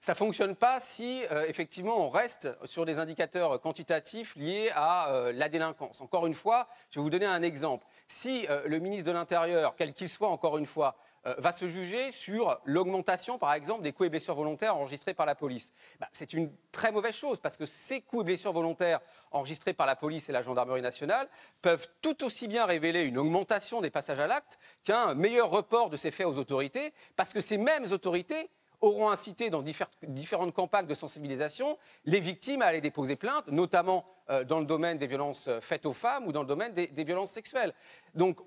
[0.00, 5.10] Ça ne fonctionne pas si, euh, effectivement, on reste sur des indicateurs quantitatifs liés à
[5.10, 6.00] euh, la délinquance.
[6.00, 7.86] Encore une fois, je vais vous donner un exemple.
[8.06, 10.96] Si le ministre de l'Intérieur, quel qu'il soit, encore une fois,
[11.38, 15.34] va se juger sur l'augmentation, par exemple, des coups et blessures volontaires enregistrés par la
[15.34, 15.72] police.
[16.00, 19.00] Bah, c'est une très mauvaise chose parce que ces coups et blessures volontaires
[19.32, 21.28] enregistrés par la police et la gendarmerie nationale
[21.62, 25.96] peuvent tout aussi bien révéler une augmentation des passages à l'acte qu'un meilleur report de
[25.96, 28.48] ces faits aux autorités, parce que ces mêmes autorités
[28.80, 29.62] auront incité dans
[30.02, 34.98] différentes campagnes de sensibilisation les victimes à aller déposer plainte, notamment euh, dans le domaine
[34.98, 37.72] des violences euh, faites aux femmes ou dans le domaine des, violences sexuelles.
[38.14, 38.38] Donc,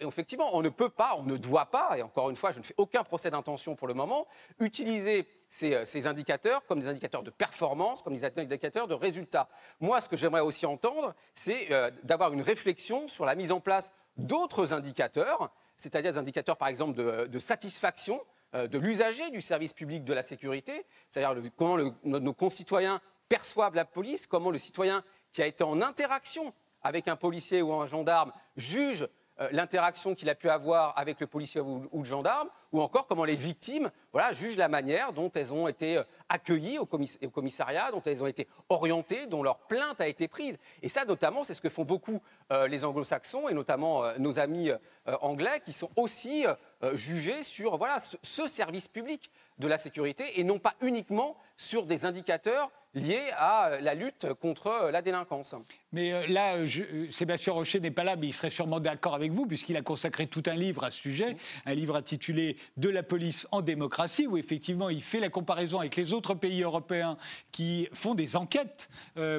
[0.00, 2.64] effectivement, on ne peut pas, on ne doit pas, et encore une fois, je ne
[2.64, 4.26] fais aucun procès d'intention pour le moment,
[4.58, 9.48] utiliser ces, euh, ces, indicateurs comme des indicateurs de performance, comme des indicateurs de résultats.
[9.80, 11.68] Moi, ce que j'aimerais aussi entendre, c'est
[12.02, 16.94] d'avoir une réflexion sur la mise en place d'autres indicateurs, c'est-à-dire des indicateurs par exemple
[16.94, 18.20] de, satisfaction
[18.52, 24.26] de l'usager du service public de la sécurité, c'est-à-dire comment nos concitoyens perçoivent la police,
[24.26, 29.06] comment le citoyen qui a été en interaction avec un policier ou un gendarme juge
[29.40, 33.24] euh, l'interaction qu'il a pu avoir avec le policier ou, le gendarme, ou encore comment
[33.24, 38.02] les victimes voilà, jugent la manière dont elles ont été euh, accueillies au, commissariat, dont
[38.04, 40.58] elles ont été orientées, dont leur plainte a été prise.
[40.82, 42.20] Et ça, notamment, c'est ce que font beaucoup
[42.50, 44.70] euh, les anglo-saxons, et notamment nos amis
[45.20, 46.44] anglais, qui sont aussi
[46.94, 52.04] jugés sur voilà, ce service public de la sécurité, et non pas uniquement sur des
[52.04, 55.54] indicateurs liés à la lutte contre la délinquance.
[55.92, 59.14] Mais euh, là, euh, euh, Sébastien Rocher n'est pas là, mais il serait sûrement d'accord
[59.14, 62.90] avec vous, puisqu'il a consacré tout un livre à ce sujet, un livre intitulé De
[62.90, 67.16] la police en démocratie, où effectivement il fait la comparaison avec les autres pays européens
[67.52, 68.90] qui font des enquêtes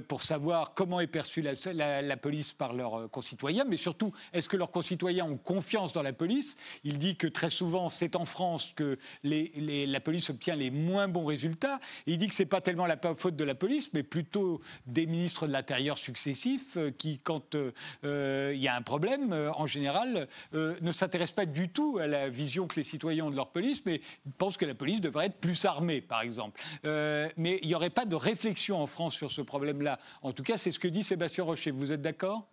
[0.07, 4.71] pour savoir comment est perçue la, police par leurs concitoyens, mais surtout, est-ce que leurs
[4.71, 6.57] concitoyens ont confiance dans la police?
[6.83, 11.25] Il dit que très souvent, c'est en France que la police obtient les moins bons
[11.25, 11.79] résultats.
[12.05, 15.05] il dit que ce n'est pas tellement la faute de la police, mais plutôt des
[15.05, 17.71] ministres de l'Intérieur successifs euh, qui, quand euh,
[18.03, 22.29] euh, il y a un problème, en général, ne s'intéressent pas du tout à la
[22.29, 24.01] vision que les citoyens ont de leur police, mais
[24.37, 26.59] pensent que la police devrait être plus armée, par exemple.
[26.83, 29.99] mais il n'y aurait pas de réflexion en France sur ce problème-là.
[30.21, 31.71] En tout cas, c'est ce que dit Sébastien Rocher.
[31.71, 32.47] Vous êtes d'accord?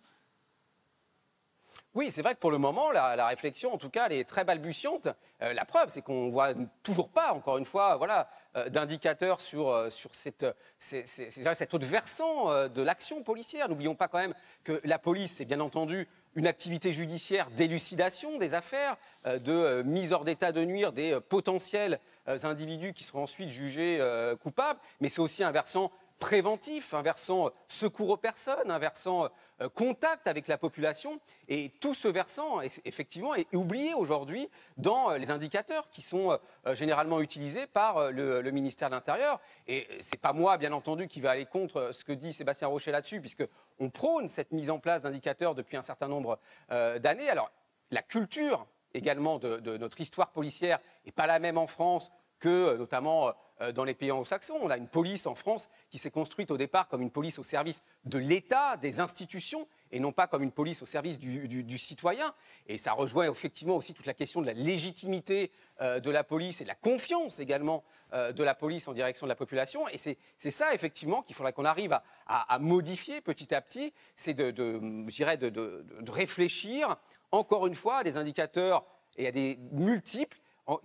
[1.95, 4.43] Oui, c'est vrai que pour le moment, la, réflexion, en tout cas, elle est très
[4.43, 5.07] balbutiante.
[5.39, 9.69] la preuve, c'est qu'on ne voit toujours pas, encore une fois, voilà, euh, d'indicateurs sur,
[9.69, 10.45] euh, sur cette,
[10.79, 13.69] cet autre versant euh, de l'action policière.
[13.69, 14.33] N'oublions pas quand même
[14.63, 20.23] que la police, c'est bien entendu une activité judiciaire d'élucidation des affaires, de mise hors
[20.23, 23.99] d'état de nuire des potentiels individus qui seront ensuite jugés
[24.43, 29.29] coupables, mais c'est aussi un versant préventif, un versant secours aux personnes, un versant
[29.61, 31.19] euh, contact avec la population.
[31.47, 36.75] Et tout ce versant, effectivement, est oublié aujourd'hui dans euh, les indicateurs qui sont euh,
[36.75, 39.39] généralement utilisés par le, ministère de l'Intérieur.
[39.67, 42.67] Et ce n'est pas moi, bien entendu, qui va aller contre ce que dit Sébastien
[42.67, 46.39] Rocher là-dessus, puisqu'on prône cette mise en place d'indicateurs depuis un certain nombre
[46.69, 47.29] d'années.
[47.29, 47.51] Alors,
[47.91, 52.75] la culture également de, de, notre histoire policière n'est pas la même en France que
[52.77, 54.59] notamment euh, dans les pays anglo-saxons.
[54.61, 57.43] On a une police en France qui s'est construite au départ comme une police au
[57.43, 62.35] service de l'État, des institutions, et non pas comme une police au service du, citoyen.
[62.67, 66.61] Et ça rejoint effectivement aussi toute la question de la légitimité euh, de la police
[66.61, 67.83] et de la confiance également
[68.13, 69.87] euh, de la police en direction de la population.
[69.89, 74.51] Et c'est ça effectivement qu'il faudrait qu'on arrive à, modifier petit à petit, c'est de,
[74.51, 76.95] de, réfléchir
[77.31, 78.85] encore une fois à des indicateurs
[79.17, 80.37] et à des multiples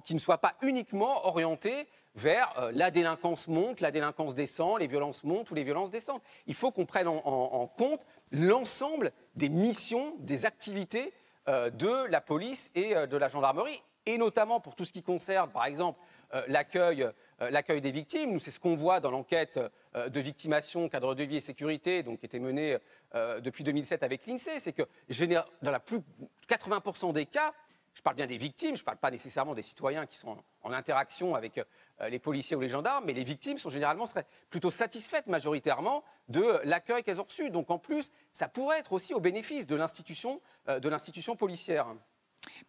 [0.04, 4.86] qui ne soient pas uniquement orientés vers euh, la délinquance monte, la délinquance descend, les
[4.86, 6.20] violences montent ou les violences descendent.
[6.46, 11.12] Il faut qu'on prenne en, compte l'ensemble des missions, des activités
[11.48, 15.02] euh, de la police et euh, de la gendarmerie, et notamment pour tout ce qui
[15.02, 15.98] concerne, par exemple,
[16.48, 18.32] l'accueil, des victimes.
[18.32, 19.60] Nous, c'est ce qu'on voit dans l'enquête
[19.94, 22.78] de victimation, cadre de vie et sécurité, donc, qui était menée
[23.40, 24.82] depuis 2007 avec l'INSEE, c'est que
[25.60, 26.00] dans la plus
[26.48, 27.52] 80% des cas,
[27.94, 30.72] je parle bien des victimes, je ne parle pas nécessairement des citoyens qui sont en,
[30.72, 34.06] interaction avec euh, les policiers ou les gendarmes, mais les victimes sont généralement
[34.50, 37.50] plutôt satisfaites majoritairement de l'accueil qu'elles ont reçu.
[37.50, 40.80] Donc en plus, ça pourrait être aussi au bénéfice de l'institution euh,
[41.38, 41.86] policière.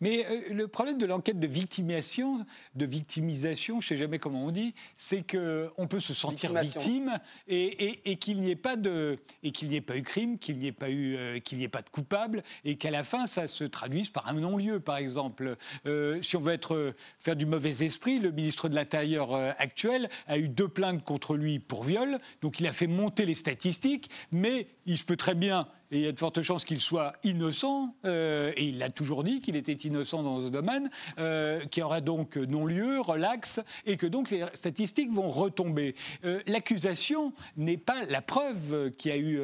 [0.01, 2.45] Mais euh, le problème de l'enquête de victimisation,
[2.75, 7.19] de victimisation, je ne sais jamais comment on dit, c'est qu'on peut se sentir victime
[7.47, 10.67] et, qu'il n'y ait pas de et qu'il n'y ait pas eu crime, qu'il n'y
[10.67, 13.47] ait pas eu euh, qu'il n'y ait pas de coupable et qu'à la fin ça
[13.47, 15.57] se traduise par un non-lieu, par exemple.
[15.85, 20.37] Euh, si on veut être faire du mauvais esprit, le ministre de l'Intérieur actuel a
[20.37, 24.67] eu deux plaintes contre lui pour viol, donc il a fait monter les statistiques, mais
[24.85, 27.93] il se peut très bien et il y a de fortes chances qu'il soit innocent,
[28.03, 30.89] euh, et il l'a toujours dit qu'il était innocent dans ce domaine,
[31.19, 35.93] euh, qu'il y aura donc non-lieu, relax, et que donc les statistiques vont retomber.
[36.25, 39.39] Euh, l'accusation n'est pas la preuve qu'il y a eu,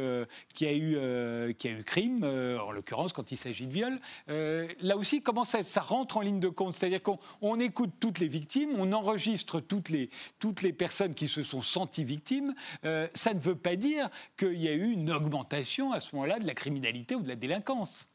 [0.60, 4.00] y a eu, crime, en l'occurrence quand il s'agit de viol.
[4.28, 6.76] là aussi, comment ça, rentre en ligne de compte?
[6.76, 12.04] C'est-à-dire qu'on écoute toutes les victimes, on enregistre toutes les personnes qui se sont senties
[12.04, 12.56] victimes.
[13.14, 16.48] ça ne veut pas dire qu'il y a eu une augmentation à ce moment-là de
[16.48, 18.08] la criminalité ou de la délinquance.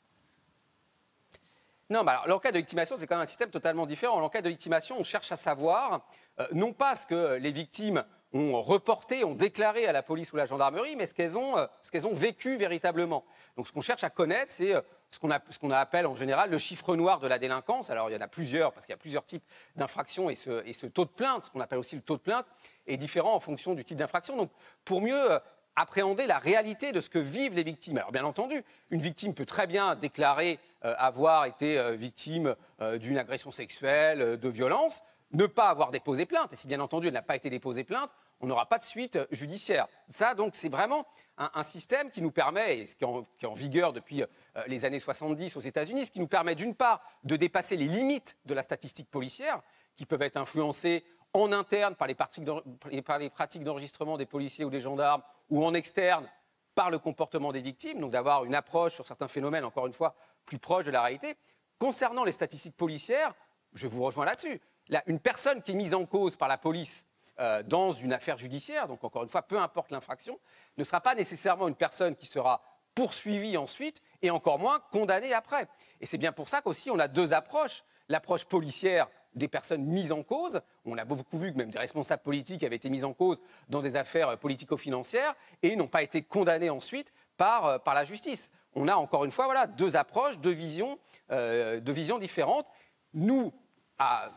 [1.90, 4.16] Non, alors l'enquête de victimation, c'est quand même un système totalement différent.
[4.16, 6.06] En l'enquête de victimation, on cherche à savoir,
[6.40, 10.36] euh, non pas ce que les victimes ont reporté, ont déclaré à la police ou
[10.36, 13.24] la gendarmerie, mais ce qu'elles ont, euh, ce qu'elles ont vécu véritablement.
[13.56, 16.50] Donc ce qu'on cherche à connaître, c'est euh, ce qu'on, ce qu'on appelle en général
[16.50, 17.90] le chiffre noir de la délinquance.
[17.90, 19.44] Alors il y en a plusieurs, parce qu'il y a plusieurs types
[19.76, 22.22] d'infractions, et ce, et ce taux de plainte, ce qu'on appelle aussi le taux de
[22.22, 22.46] plainte,
[22.86, 24.36] est différent en fonction du type d'infraction.
[24.36, 24.50] Donc
[24.84, 25.38] pour mieux
[25.76, 27.98] appréhender la réalité de ce que vivent les victimes.
[27.98, 32.98] Alors bien entendu, une victime peut très bien déclarer euh, avoir été euh, victime euh,
[32.98, 35.02] d'une agression sexuelle, de violence,
[35.32, 36.52] ne pas avoir déposé plainte.
[36.52, 38.10] Et si bien entendu elle n'a pas été déposée plainte,
[38.40, 39.86] on n'aura pas de suite judiciaire.
[40.08, 41.06] Ça, donc, c'est vraiment
[41.38, 44.22] un, système qui nous permet, et qui est, en, qui est en vigueur depuis
[44.66, 48.36] les années 70 aux États-Unis, ce qui nous permet d'une part de dépasser les limites
[48.44, 49.62] de la statistique policière,
[49.96, 51.04] qui peuvent être influencées
[51.34, 56.28] en interne par les pratiques d'enregistrement des policiers ou des gendarmes, ou en externe
[56.74, 60.14] par le comportement des victimes, donc d'avoir une approche sur certains phénomènes, encore une fois,
[60.46, 61.36] plus proche de la réalité.
[61.78, 63.34] Concernant les statistiques policières,
[63.74, 64.60] je vous rejoins là-dessus.
[65.06, 67.04] une personne qui est mise en cause par la police
[67.40, 70.38] euh, dans une affaire judiciaire, donc encore une fois, peu importe l'infraction,
[70.76, 72.62] ne sera pas nécessairement une personne qui sera
[72.94, 75.66] poursuivie ensuite et encore moins condamnée après.
[76.00, 77.82] Et c'est bien pour ça qu'aussi on a deux approches.
[78.08, 80.60] L'approche policière des personnes mises en cause.
[80.84, 83.82] On a beaucoup vu que même des responsables politiques avaient été mis en cause dans
[83.82, 88.50] des affaires politico-financières et n'ont pas été condamnés ensuite par, euh, par la justice.
[88.74, 90.98] On a encore une fois voilà, deux approches, deux visions,
[91.30, 92.66] euh, deux visions différentes.
[93.12, 93.52] Nous,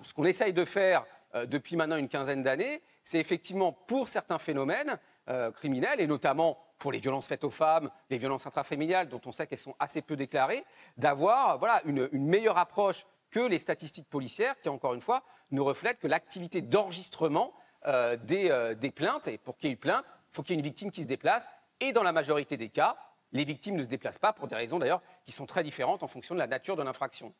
[0.01, 4.39] ce qu'on essaye de faire euh, depuis maintenant une quinzaine d'années, c'est effectivement pour certains
[4.39, 4.97] phénomènes
[5.55, 9.45] criminels, et notamment pour les violences faites aux femmes, les violences intrafamiliales, dont on sait
[9.45, 10.63] qu'elles sont assez peu déclarées,
[10.95, 15.99] d'avoir voilà, une meilleure approche que les statistiques policières, qui encore une fois ne reflètent
[15.99, 17.53] que l'activité d'enregistrement
[17.85, 19.27] euh, euh, des, plaintes.
[19.27, 21.03] Et pour qu'il y ait une plainte, il faut qu'il y ait une victime qui
[21.03, 21.47] se déplace.
[21.79, 22.97] Et dans la majorité des cas,
[23.31, 26.07] les victimes ne se déplacent pas pour des raisons d'ailleurs qui sont très différentes en
[26.07, 27.33] fonction de la nature de l'infraction.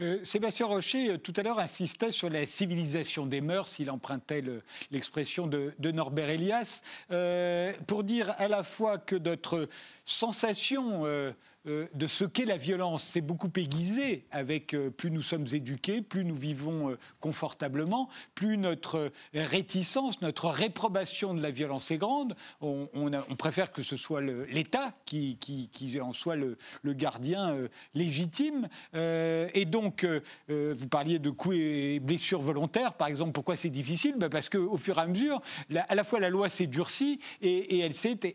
[0.00, 4.44] Euh, Sébastien Rocher, tout à l'heure, insistait sur la civilisation des mœurs, il empruntait
[4.92, 6.82] l'expression de, Norbert Elias,
[7.88, 9.68] pour dire à la fois que notre
[10.04, 11.04] sensation
[11.66, 13.04] euh, de ce qu'est la violence.
[13.04, 18.56] C'est beaucoup aiguisé avec euh, plus nous sommes éduqués, plus nous vivons euh, confortablement, plus
[18.56, 22.34] notre réticence, notre réprobation de la violence est grande.
[22.62, 22.88] On,
[23.36, 25.38] préfère que ce soit l'État qui,
[26.00, 26.56] en soit le,
[26.94, 27.56] gardien
[27.94, 28.68] légitime.
[28.94, 30.06] et donc,
[30.48, 33.32] vous parliez de coups et blessures volontaires, par exemple.
[33.32, 34.14] Pourquoi c'est difficile?
[34.18, 35.40] Ben, Parce qu'au fur et à mesure,
[35.88, 37.92] à la fois la loi s'est durcie et, elle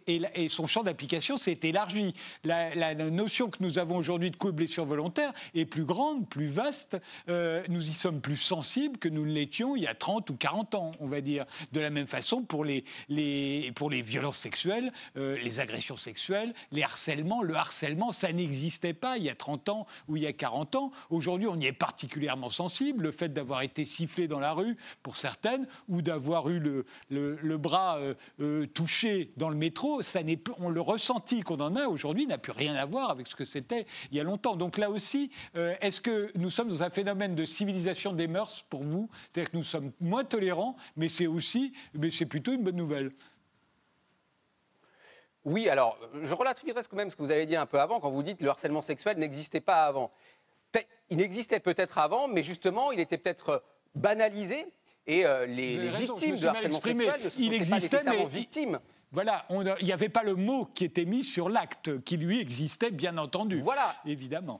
[0.07, 2.13] et, son champ d'application s'est élargi.
[2.43, 6.97] La, notion que nous avons aujourd'hui de blessures volontaires est plus grande, plus vaste.
[7.30, 10.76] Euh, nous y sommes plus sensibles que nous l'étions il y a 30 ou 40
[10.76, 11.45] ans, on va dire.
[11.72, 16.53] De la même façon pour les, les pour les violences sexuelles, euh, les agressions sexuelles,
[16.72, 17.41] les harcèlements.
[17.41, 20.76] Le harcèlement, ça n'existait pas il y a 30 ans ou il y a 40
[20.76, 20.91] ans.
[21.09, 23.03] Aujourd'hui, on y est particulièrement sensible.
[23.03, 27.57] Le fait d'avoir été sifflé dans la rue, pour certaines, ou d'avoir eu le, le,
[27.57, 27.99] bras
[28.39, 32.38] euh, touché dans le métro, ça n'est on le ressenti qu'on en a aujourd'hui n'a
[32.38, 34.56] plus rien à voir avec ce que c'était il y a longtemps.
[34.56, 38.66] Donc là aussi, euh, est-ce que nous sommes dans un phénomène de civilisation des mœurs
[38.70, 39.10] pour vous?
[39.30, 43.12] C'est-à-dire que nous sommes moins tolérants, mais c'est aussi, mais c'est plutôt une bonne nouvelle.
[45.43, 48.10] Oui, alors je relativiserai quand même ce que vous avez dit un peu avant quand
[48.10, 50.12] vous dites que le harcèlement sexuel n'existait pas avant.
[51.10, 54.66] Il existait peut-être avant, mais justement, il était peut-être banalisé
[55.08, 58.80] et euh, les, victimes de harcèlement sexuel ne se il existait, nécessairement victimes.
[59.16, 59.45] Voilà,
[59.80, 63.18] il n'y avait pas le mot qui était mis sur l'acte, qui lui existait bien
[63.18, 63.61] entendu.
[63.61, 63.95] Voilà.
[64.05, 64.59] Évidemment.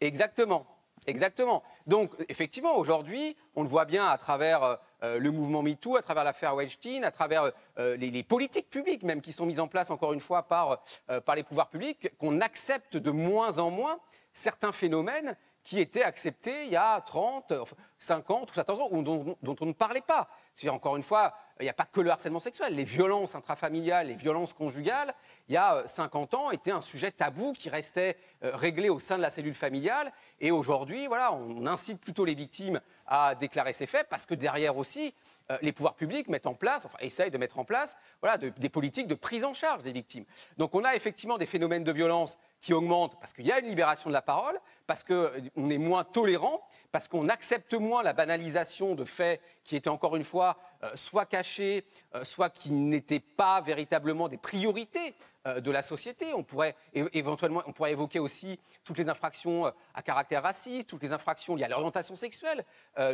[0.00, 0.66] Exactement.
[1.06, 1.62] Exactement.
[1.86, 6.24] Donc, effectivement, aujourd'hui, on le voit bien à travers euh, le mouvement MeToo, à travers
[6.24, 10.12] l'affaire Weinstein, à travers euh, les, politiques publiques même qui sont mises en place, encore
[10.14, 14.00] une fois, par, euh, par les pouvoirs publics, qu'on accepte de moins en moins
[14.32, 17.52] certains phénomènes qui étaient acceptés il y a 30,
[17.98, 20.28] 50 ou 70 ans, dont, on ne parlait pas.
[20.54, 22.74] C'est encore une fois, il n'y a pas que le harcèlement sexuel.
[22.74, 25.12] Les violences intrafamiliales, les violences conjugales,
[25.48, 28.98] il y a 50 euh, ans, étaient un sujet tabou qui restait euh, réglé au
[28.98, 30.12] sein de la cellule familiale.
[30.40, 34.76] Et aujourd'hui, voilà, on incite plutôt les victimes à déclarer ces faits parce que derrière
[34.76, 35.14] aussi,
[35.50, 38.68] euh, les pouvoirs publics mettent en place, enfin essayent de mettre en place, voilà, des
[38.68, 40.24] politiques de prise en charge des victimes.
[40.58, 43.66] Donc on a effectivement des phénomènes de violence qui augmentent parce qu'il y a une
[43.66, 48.94] libération de la parole, parce qu'on est moins tolérant, parce qu'on accepte moins la banalisation
[48.94, 53.60] de faits qui étaient encore une fois euh, soit cachés, euh, soit qui n'étaient pas
[53.60, 55.14] véritablement des priorités
[55.46, 56.34] euh, de la société.
[56.34, 61.12] On pourrait éventuellement, on pourrait évoquer aussi toutes les infractions à caractère raciste, toutes les
[61.12, 62.64] infractions liées à l'orientation sexuelle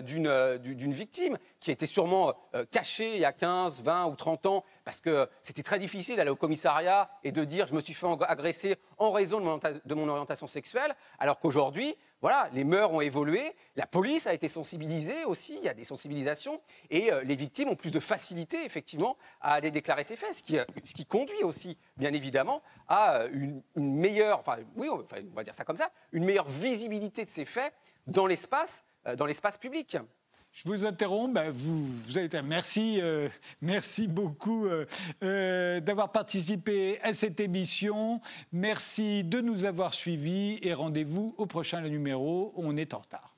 [0.03, 2.35] d'une victime qui était sûrement
[2.71, 6.31] cachée il y a 15, 20 ou 30 ans parce que c'était très difficile d'aller
[6.31, 10.47] au commissariat et de dire je me suis fait agresser en raison de mon orientation
[10.47, 11.97] sexuelle, alors qu'aujourd'hui,
[12.53, 16.61] les mœurs ont évolué, la police a été sensibilisée aussi, il y a des sensibilisations,
[16.91, 20.43] et euh, les victimes ont plus de facilité, effectivement, à aller déclarer ces faits, ce
[20.43, 20.65] qui, euh,
[21.09, 24.43] conduit aussi, bien évidemment, à euh, une, meilleure,
[26.49, 27.73] visibilité de ces faits
[28.07, 28.85] dans l'espace,
[29.17, 29.97] dans l'espace public.
[30.57, 31.35] Je vous interromps.
[31.35, 33.29] Ben, vous, vous avez merci, euh,
[33.61, 34.87] merci beaucoup euh,
[35.23, 38.23] euh, d'avoir participé à cette émission.
[38.53, 42.55] Merci de nous avoir suivis et rendez-vous au prochain numéro.
[42.57, 43.35] On est en retard.